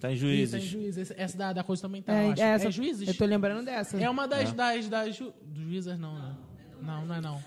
Tá 0.00 0.10
em 0.10 0.14
Isso, 0.14 0.20
juízes. 0.26 0.54
em 0.54 0.66
juízes. 0.66 1.10
Essa 1.16 1.38
da, 1.38 1.52
da 1.52 1.64
coisa 1.64 1.82
também 1.82 2.02
tá, 2.02 2.12
É, 2.12 2.26
eu 2.28 2.32
acho. 2.32 2.42
essa- 2.42 2.68
é 2.68 2.70
juízes? 2.70 3.08
Eu 3.08 3.14
tô 3.16 3.24
lembrando 3.24 3.64
dessa. 3.64 3.96
É 4.00 4.10
uma 4.10 4.26
das, 4.28 4.52
das, 4.52 4.88
das 4.88 5.16
ju... 5.16 5.32
dos 5.42 5.62
juízes, 5.64 5.98
não, 5.98 6.14
né? 6.18 6.36
Não, 6.82 7.06
não 7.06 7.14
é 7.14 7.20
não. 7.20 7.42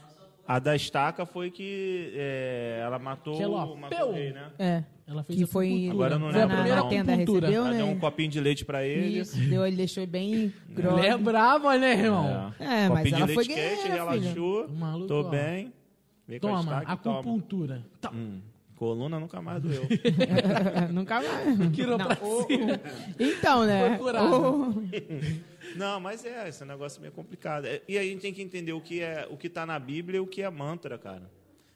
A 0.49 0.57
da 0.57 0.75
estaca 0.75 1.27
foi 1.27 1.51
que 1.51 2.11
é, 2.15 2.81
ela 2.83 2.97
matou, 2.97 3.39
ela, 3.39 3.67
matou 3.75 4.09
o 4.09 4.13
rei, 4.13 4.31
né? 4.33 4.47
É. 4.57 4.83
Ela 5.05 5.21
fez 5.23 5.37
Que 5.37 5.43
a 5.43 5.47
foi. 5.47 5.89
Agora 5.91 6.15
eu 6.15 6.19
não 6.19 6.31
foi 6.31 6.39
lembro, 6.41 6.57
na, 6.57 6.75
não. 6.75 6.89
tenda, 6.89 7.15
recebeu, 7.15 7.53
Ela 7.61 7.69
né? 7.69 7.77
deu 7.77 7.85
um 7.85 7.99
copinho 7.99 8.29
de 8.31 8.39
leite 8.39 8.65
pra 8.65 8.83
ele. 8.83 9.19
Isso, 9.19 9.37
deu, 9.39 9.63
ele 9.63 9.75
deixou 9.75 10.07
bem 10.07 10.51
grosso. 10.67 10.95
Mulher 10.97 11.17
brava, 11.19 11.77
né, 11.77 11.91
irmão? 11.93 12.51
É, 12.59 12.89
mas 12.89 12.97
copinho 12.97 13.15
ela 13.17 13.27
de 13.27 13.33
foi 13.35 13.43
leite 13.43 13.53
quente, 13.61 13.75
guerreira, 13.83 13.93
relaxou. 13.93 14.69
Maluco, 14.69 15.07
tô 15.07 15.19
ó. 15.19 15.29
bem. 15.29 15.71
Veio 16.27 16.41
com 16.41 16.47
a 16.47 16.49
Toma, 16.57 16.61
estaca 16.63 16.93
e 16.93 16.97
toma. 16.97 17.19
acupuntura. 17.19 17.85
Toma. 18.01 18.15
Hum. 18.17 18.39
Coluna 18.79 19.19
nunca 19.19 19.41
mais 19.41 19.61
doeu. 19.61 19.83
Nunca 20.93 21.21
mais. 21.21 21.69
Quiropraxia. 21.75 22.23
Não, 22.23 22.29
o- 22.29 22.75
o- 22.75 22.79
Então, 23.19 23.65
né? 23.65 23.99
O- 23.99 24.73
Não, 25.75 25.99
mas 25.99 26.23
é, 26.23 26.47
esse 26.47 26.63
negócio 26.63 26.97
é 26.99 27.01
meio 27.01 27.11
complicado. 27.11 27.65
É, 27.65 27.81
E 27.89 27.97
aí 27.97 28.07
a 28.07 28.11
gente 28.13 28.21
tem 28.21 28.33
que 28.33 28.41
entender 28.41 28.71
o 28.71 28.79
que 28.79 29.01
é 29.01 29.27
o 29.29 29.35
que 29.35 29.47
está 29.47 29.65
na 29.65 29.77
Bíblia 29.77 30.17
e 30.17 30.21
o 30.21 30.25
que 30.27 30.41
é 30.41 30.49
mantra, 30.49 30.97
cara. 30.97 31.29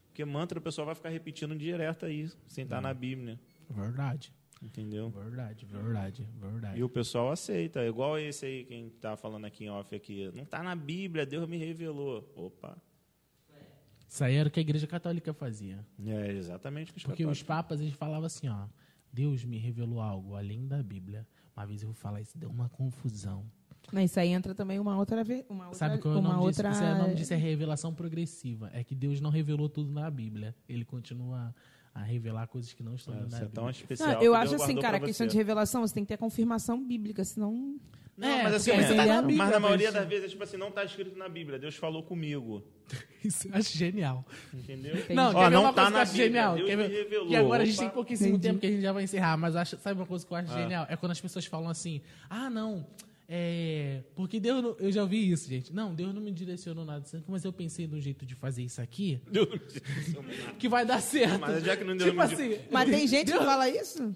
Porque 0.07 0.23
mantra 0.23 0.57
o 0.59 0.61
pessoal 0.61 0.85
vai 0.85 0.95
ficar 0.95 1.09
repetindo 1.09 1.53
direto 1.55 2.05
aí, 2.05 2.29
sem 2.47 2.63
estar 2.63 2.79
na 2.81 2.93
Bíblia. 2.93 3.37
Verdade. 3.69 4.31
Entendeu? 4.61 5.09
Verdade, 5.09 5.65
verdade, 5.65 6.25
verdade. 6.39 6.79
E 6.79 6.83
o 6.83 6.87
pessoal 6.89 7.31
aceita. 7.31 7.85
Igual 7.85 8.17
esse 8.17 8.45
aí, 8.45 8.63
quem 8.63 8.89
tá 9.01 9.17
falando 9.17 9.43
aqui 9.43 9.65
em 9.65 9.69
off 9.69 9.93
aqui. 9.93 10.31
Não 10.33 10.45
tá 10.45 10.63
na 10.63 10.73
Bíblia, 10.73 11.25
Deus 11.25 11.45
me 11.49 11.57
revelou. 11.57 12.31
Opa. 12.33 12.77
Isso 14.13 14.23
aí 14.23 14.35
era 14.35 14.47
o 14.47 14.51
que 14.51 14.59
a 14.59 14.61
igreja 14.61 14.85
católica 14.85 15.33
fazia. 15.33 15.83
É 16.05 16.31
exatamente 16.33 16.91
o 16.91 16.93
que 16.93 16.99
os 16.99 17.03
Porque 17.03 17.23
católicos- 17.23 17.39
os 17.41 17.43
papas, 17.43 17.81
eles 17.81 17.95
falavam 17.95 18.25
assim, 18.25 18.47
ó. 18.47 18.67
Deus 19.11 19.43
me 19.43 19.57
revelou 19.57 19.99
algo 19.99 20.35
além 20.35 20.67
da 20.67 20.83
Bíblia. 20.83 21.25
Uma 21.57 21.65
vez 21.65 21.81
eu 21.81 21.87
vou 21.87 21.95
falar 21.95 22.21
isso, 22.21 22.37
deu 22.37 22.51
uma 22.51 22.69
confusão. 22.69 23.43
Mas 23.91 24.11
isso 24.11 24.19
aí 24.19 24.29
entra 24.29 24.53
também 24.53 24.79
uma 24.79 24.95
outra 24.99 25.23
vez. 25.23 25.43
Uma 25.49 25.63
outra, 25.65 25.79
Sabe 25.79 25.97
qual 25.97 26.13
é 26.13 26.17
o 26.19 26.21
nome 26.21 26.35
outra... 26.45 26.69
disso? 26.69 26.83
Isso 26.83 26.91
é, 26.91 26.93
o 26.93 26.97
nome 26.99 27.15
disso 27.15 27.33
é 27.33 27.37
revelação 27.37 27.91
progressiva. 27.91 28.69
É 28.71 28.83
que 28.83 28.93
Deus 28.93 29.19
não 29.19 29.31
revelou 29.31 29.67
tudo 29.67 29.91
na 29.91 30.09
Bíblia. 30.11 30.55
Ele 30.69 30.85
continua 30.85 31.53
a 31.91 32.03
revelar 32.03 32.45
coisas 32.47 32.71
que 32.71 32.83
não 32.83 32.93
estão 32.93 33.15
É, 33.15 33.21
na 33.21 33.25
Isso 33.25 33.35
é 33.35 33.39
Bíblia. 33.39 33.55
tão 33.55 33.69
especial. 33.71 34.09
Não, 34.09 34.15
eu 34.21 34.33
Deus 34.33 34.35
acho 34.53 34.55
assim, 34.63 34.79
cara, 34.79 34.97
a 34.97 34.99
questão 34.99 35.25
você. 35.25 35.31
de 35.31 35.37
revelação, 35.37 35.81
você 35.81 35.93
tem 35.95 36.03
que 36.05 36.09
ter 36.09 36.17
confirmação 36.17 36.85
bíblica, 36.85 37.23
senão. 37.23 37.79
Não, 38.15 38.27
É, 38.27 38.43
mas 38.43 38.53
assim, 38.53 38.71
mas, 38.73 38.87
tá 38.89 39.05
na 39.05 39.21
Bíblia, 39.21 39.37
mas 39.37 39.47
na 39.49 39.53
mas- 39.53 39.61
maioria 39.61 39.91
das 39.91 40.07
vezes, 40.07 40.25
é 40.25 40.27
tipo 40.29 40.43
assim, 40.43 40.55
não 40.57 40.69
tá 40.71 40.83
escrito 40.85 41.17
na 41.17 41.27
Bíblia. 41.27 41.57
Deus 41.57 41.75
falou 41.75 42.03
comigo. 42.03 42.63
Isso 43.25 43.47
eu 43.47 43.55
acho 43.55 43.75
genial. 43.75 44.23
Entendeu? 44.53 44.95
Entendi. 44.95 45.13
Não, 45.13 45.29
Ó, 45.31 45.33
quer 45.33 45.49
ver 45.49 45.55
não 45.55 45.61
uma 45.63 45.73
tá 45.73 45.81
coisa 45.83 45.89
que 45.89 45.93
eu 45.93 45.97
na 45.97 46.01
acho 46.03 46.11
Bíblia, 46.11 46.27
genial? 46.27 46.55
Deus 46.55 46.67
Quer 46.69 46.77
me 46.77 46.87
ver? 46.87 47.03
revelou. 47.03 47.27
Que 47.29 47.35
agora 47.35 47.63
a 47.63 47.65
gente 47.65 47.75
Opa. 47.75 47.83
tem 47.85 47.93
pouquíssimo 47.93 48.29
Entendi. 48.29 48.47
tempo 48.47 48.59
que 48.59 48.67
a 48.67 48.69
gente 48.69 48.81
já 48.81 48.91
vai 48.91 49.03
encerrar, 49.03 49.35
mas 49.37 49.55
eu 49.55 49.61
acho, 49.61 49.77
sabe 49.77 49.99
uma 49.99 50.05
coisa 50.05 50.25
que 50.27 50.31
eu 50.31 50.37
acho 50.37 50.51
Ah. 50.53 50.61
genial? 50.61 50.85
É 50.89 50.95
quando 50.95 51.11
as 51.13 51.21
pessoas 51.21 51.45
falam 51.47 51.69
assim, 51.69 52.01
ah, 52.29 52.49
não, 52.51 52.85
é, 53.27 54.03
porque 54.15 54.39
Deus, 54.39 54.61
não, 54.61 54.75
eu 54.79 54.91
já 54.91 55.01
ouvi 55.01 55.31
isso, 55.31 55.49
gente. 55.49 55.73
Não, 55.73 55.95
Deus 55.95 56.13
não 56.13 56.21
me 56.21 56.31
direcionou 56.31 56.85
nada, 56.85 57.03
mas 57.27 57.43
eu 57.43 57.51
pensei 57.53 57.87
num 57.87 57.99
jeito 57.99 58.25
de 58.27 58.35
fazer 58.35 58.61
isso 58.61 58.79
aqui 58.81 59.19
Deus 59.31 59.47
não 59.49 59.57
disse 59.57 60.13
nada. 60.13 60.53
que 60.59 60.69
vai 60.69 60.85
dar 60.85 61.01
certo. 61.01 61.39
Mas 61.39 61.63
já 61.63 61.75
que 61.75 61.83
não 61.83 61.97
deu 61.97 62.07
tipo 62.09 62.17
no- 62.17 62.21
assim, 62.21 62.59
Mas 62.69 62.89
tem 62.89 63.07
gente 63.07 63.31
que 63.31 63.37
fala 63.39 63.67
isso? 63.69 64.15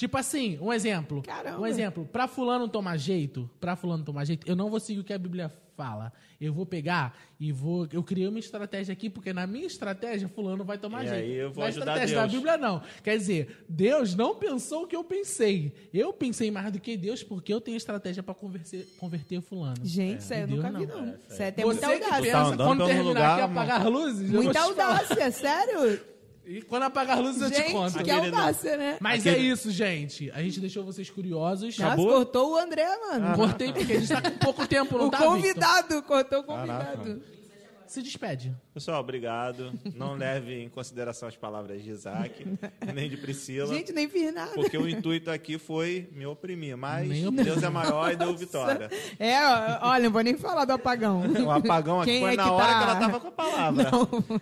Tipo 0.00 0.16
assim, 0.16 0.58
um 0.62 0.72
exemplo. 0.72 1.20
Caramba. 1.22 1.60
Um 1.60 1.66
exemplo. 1.66 2.08
Pra 2.10 2.26
fulano 2.26 2.66
tomar 2.66 2.96
jeito, 2.96 3.50
pra 3.60 3.76
fulano 3.76 4.02
tomar 4.02 4.24
jeito, 4.24 4.48
eu 4.48 4.56
não 4.56 4.70
vou 4.70 4.80
seguir 4.80 5.00
o 5.00 5.04
que 5.04 5.12
a 5.12 5.18
Bíblia 5.18 5.52
fala. 5.76 6.10
Eu 6.40 6.54
vou 6.54 6.64
pegar 6.64 7.14
e 7.38 7.52
vou. 7.52 7.86
Eu 7.92 8.02
criei 8.02 8.26
uma 8.26 8.38
estratégia 8.38 8.94
aqui, 8.94 9.10
porque 9.10 9.30
na 9.30 9.46
minha 9.46 9.66
estratégia, 9.66 10.26
fulano 10.26 10.64
vai 10.64 10.78
tomar 10.78 11.04
E 11.04 11.08
jeito. 11.08 11.22
aí 11.22 11.32
eu 11.34 11.50
vou 11.52 11.62
na 11.64 11.68
ajudar 11.68 11.84
estratégia 12.02 12.16
Deus. 12.16 12.30
da 12.32 12.38
Bíblia, 12.38 12.56
não. 12.56 12.82
Quer 13.04 13.18
dizer, 13.18 13.66
Deus 13.68 14.14
não 14.14 14.34
pensou 14.34 14.84
o 14.84 14.86
que 14.86 14.96
eu 14.96 15.04
pensei. 15.04 15.70
Eu 15.92 16.14
pensei 16.14 16.50
mais 16.50 16.72
do 16.72 16.80
que 16.80 16.96
Deus, 16.96 17.22
porque 17.22 17.52
eu 17.52 17.60
tenho 17.60 17.76
estratégia 17.76 18.22
pra 18.22 18.32
converter, 18.32 18.86
converter 18.98 19.42
fulano. 19.42 19.76
Gente, 19.84 20.20
isso 20.20 20.32
aí 20.32 20.40
eu 20.40 20.46
Deus 20.46 20.64
nunca 20.64 20.78
vi, 20.78 20.86
não. 20.86 20.96
não. 21.02 21.12
É, 21.12 21.16
Isso 21.28 21.42
aí 21.42 21.52
tem 21.52 21.64
Você 21.66 21.86
muita 21.86 21.86
que 21.98 22.04
audácia. 22.04 22.22
pensa, 22.32 22.56
Tá 22.56 22.64
quando 22.64 22.86
terminar 22.86 23.02
lugar, 23.08 23.32
aqui, 23.34 23.42
apagar 23.52 23.80
as 23.82 23.86
luzes, 23.92 24.32
eu 24.32 24.42
Muita 24.42 24.60
audácia, 24.62 25.30
sério? 25.30 26.00
E 26.46 26.62
quando 26.62 26.82
apagar 26.84 27.18
as 27.18 27.24
luzes, 27.24 27.42
eu 27.42 27.50
te 27.50 27.56
Gente, 27.58 27.72
conto. 27.72 27.92
que 28.02 28.10
Aquele 28.10 28.30
não. 28.30 28.38
audácia, 28.40 28.76
né? 28.76 28.96
Mas 29.00 29.20
Aquele- 29.26 29.36
é 29.48 29.52
isso, 29.52 29.70
gente. 29.70 30.30
A 30.32 30.42
gente 30.42 30.58
deixou 30.60 30.84
vocês 30.84 31.08
curiosos. 31.08 31.78
Nossa, 31.78 31.92
Acabou? 31.92 32.08
cortou 32.08 32.52
o 32.52 32.56
André, 32.58 32.88
mano. 33.08 33.36
Cortei 33.36 33.72
porque 33.72 33.92
a 33.92 34.00
gente 34.00 34.08
tá 34.12 34.22
com 34.22 34.38
pouco 34.38 34.66
tempo, 34.66 34.98
não 34.98 35.06
o 35.06 35.10
tá, 35.10 35.18
Victor? 35.18 35.34
convidado, 35.36 36.02
cortou 36.02 36.40
o 36.40 36.44
Caraca. 36.44 36.96
convidado. 36.96 37.22
Se 37.90 38.00
despede. 38.02 38.54
Pessoal, 38.72 39.00
obrigado. 39.00 39.72
Não 39.96 40.14
leve 40.14 40.62
em 40.62 40.68
consideração 40.68 41.28
as 41.28 41.36
palavras 41.36 41.82
de 41.82 41.90
Isaac, 41.90 42.46
nem 42.94 43.10
de 43.10 43.16
Priscila. 43.16 43.74
Gente, 43.74 43.92
nem 43.92 44.08
fiz 44.08 44.32
nada. 44.32 44.52
Porque 44.52 44.78
o 44.78 44.88
intuito 44.88 45.28
aqui 45.28 45.58
foi 45.58 46.08
me 46.12 46.24
oprimir, 46.24 46.76
mas 46.76 47.10
oprimir. 47.26 47.44
Deus 47.44 47.62
é 47.64 47.68
maior 47.68 48.12
e 48.12 48.16
deu 48.16 48.36
vitória. 48.36 48.88
É, 49.18 49.34
olha, 49.82 50.04
não 50.04 50.12
vou 50.12 50.22
nem 50.22 50.36
falar 50.36 50.64
do 50.66 50.72
apagão. 50.72 51.22
O 51.44 51.50
apagão 51.50 52.00
aqui 52.00 52.12
Quem 52.12 52.20
foi 52.20 52.34
é 52.34 52.36
na 52.36 52.44
que 52.44 52.48
hora 52.50 52.64
tá- 52.66 52.78
que 52.78 52.84
ela 52.84 52.96
tava 53.00 53.20
com 53.20 53.26
a 53.28 53.32
palavra. 53.32 53.90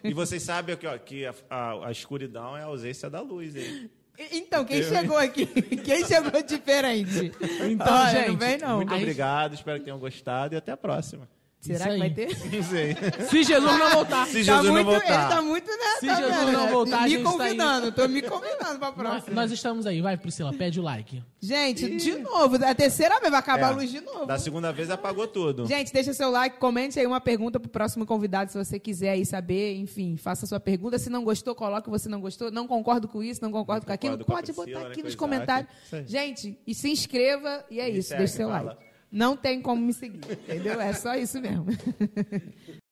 E 0.05 0.13
vocês 0.13 0.43
sabem 0.43 0.75
aqui, 0.75 0.87
ó, 0.87 0.99
que 0.99 1.25
a, 1.25 1.35
a- 1.49 1.89
a 1.89 1.91
escuridão 1.91 2.55
é 2.55 2.61
a 2.61 2.67
ausência 2.67 3.09
da 3.09 3.23
luz, 3.23 3.57
hein? 3.57 3.91
Então, 4.33 4.63
quem 4.65 4.83
chegou 4.83 5.17
aqui? 5.17 5.47
Quem 5.47 6.05
chegou 6.05 6.43
diferente? 6.43 7.33
Então, 7.71 7.87
Olha, 7.87 8.11
gente, 8.11 8.29
não 8.29 8.37
vem 8.37 8.59
não. 8.59 8.77
Muito 8.77 8.93
Aí- 8.93 9.01
obrigado, 9.01 9.55
espero 9.55 9.79
que 9.79 9.85
tenham 9.87 9.99
gostado 9.99 10.55
e 10.55 10.59
até 10.59 10.71
a 10.73 10.77
próxima. 10.77 11.27
Será 11.61 11.89
que 11.91 11.99
vai 11.99 12.11
ter? 12.11 12.29
Não 12.55 12.63
sei. 12.63 12.97
Se 13.29 13.43
Jesus 13.43 13.73
não 13.79 13.91
voltar. 13.91 14.27
Se 14.27 14.33
Tá 14.33 14.43
Jesus 14.43 14.65
não 14.67 14.73
muito, 14.75 14.87
voltar. 14.87 15.07
Ele 15.25 15.35
tá 15.35 15.43
muito 15.43 15.67
nessa, 15.67 15.99
Se 16.01 16.07
Jesus 16.07 16.37
velho, 16.37 16.53
não 16.53 16.65
né? 16.67 16.73
voltar, 16.73 16.99
a 16.99 17.03
me 17.03 17.09
gente 17.11 17.23
tá 17.25 17.29
aí. 17.31 17.37
convidando, 17.37 17.93
tô 17.93 18.09
me 18.09 18.23
convidando 18.23 18.79
pra 18.79 18.87
Nós, 18.89 18.95
próxima. 18.95 19.35
nós 19.35 19.51
estamos 19.51 19.87
aí. 19.87 20.01
Vai, 20.01 20.17
Priscila, 20.17 20.53
pede 20.53 20.79
o 20.79 20.83
like. 20.85 21.23
Gente, 21.41 21.97
de 21.97 22.19
novo, 22.19 22.65
a 22.65 22.75
terceira 22.75 23.19
vez 23.19 23.31
vai 23.33 23.41
acabar 23.41 23.61
É, 23.61 23.65
a 23.65 23.71
luz 23.71 23.91
de 23.91 24.01
novo. 24.01 24.25
Da 24.27 24.39
segunda 24.39 24.73
vez 24.73 24.89
apagou 24.89 25.27
tudo. 25.27 25.67
Gente, 25.67 25.93
deixa 25.93 26.15
seu 26.15 26.31
like, 26.31 26.59
comente 26.59 26.99
aí 26.99 27.07
uma 27.07 27.21
pergunta 27.21 27.59
pro 27.59 27.69
próximo 27.69 28.07
convidado, 28.07 28.53
se 28.53 28.57
você 28.57 28.79
quiser 28.79 29.11
aí 29.11 29.27
saber, 29.27 29.75
enfim, 29.77 30.17
faça 30.17 30.47
sua 30.47 30.61
pergunta. 30.61 30.97
Se 30.99 31.11
não 31.11 31.25
gostou, 31.25 31.55
coloque 31.57 31.91
você 31.91 32.09
não 32.09 32.21
gostou. 32.21 32.51
Não 32.53 32.69
concordo 32.69 33.09
com 33.09 33.21
isso, 33.23 33.43
não 33.43 33.51
concordo 33.51 33.85
com 33.85 33.93
aquilo. 33.93 34.17
concordo 34.19 34.25
com 34.27 34.33
Pode 34.33 34.53
Priscila, 34.53 34.67
botar 34.79 34.85
né, 34.87 34.93
aqui 34.93 35.01
com 35.03 35.07
nos 35.07 35.17
comentários. 35.17 35.71
Gente, 36.07 36.57
e 36.67 36.73
se 36.75 36.89
inscreva 36.89 37.65
e 37.69 37.81
é 37.81 37.91
Me 37.91 37.99
isso, 37.99 38.11
segue, 38.11 38.19
deixa 38.21 38.35
seu 38.37 38.49
fala. 38.49 38.63
like. 38.75 38.88
Não 39.11 39.37
tem 39.37 39.63
como 39.63 39.81
me 39.81 39.93
seguir, 39.93 40.21
entendeu? 40.31 40.81
É 40.81 40.93
só 40.93 41.15
isso 41.17 41.41
mesmo. 41.41 41.67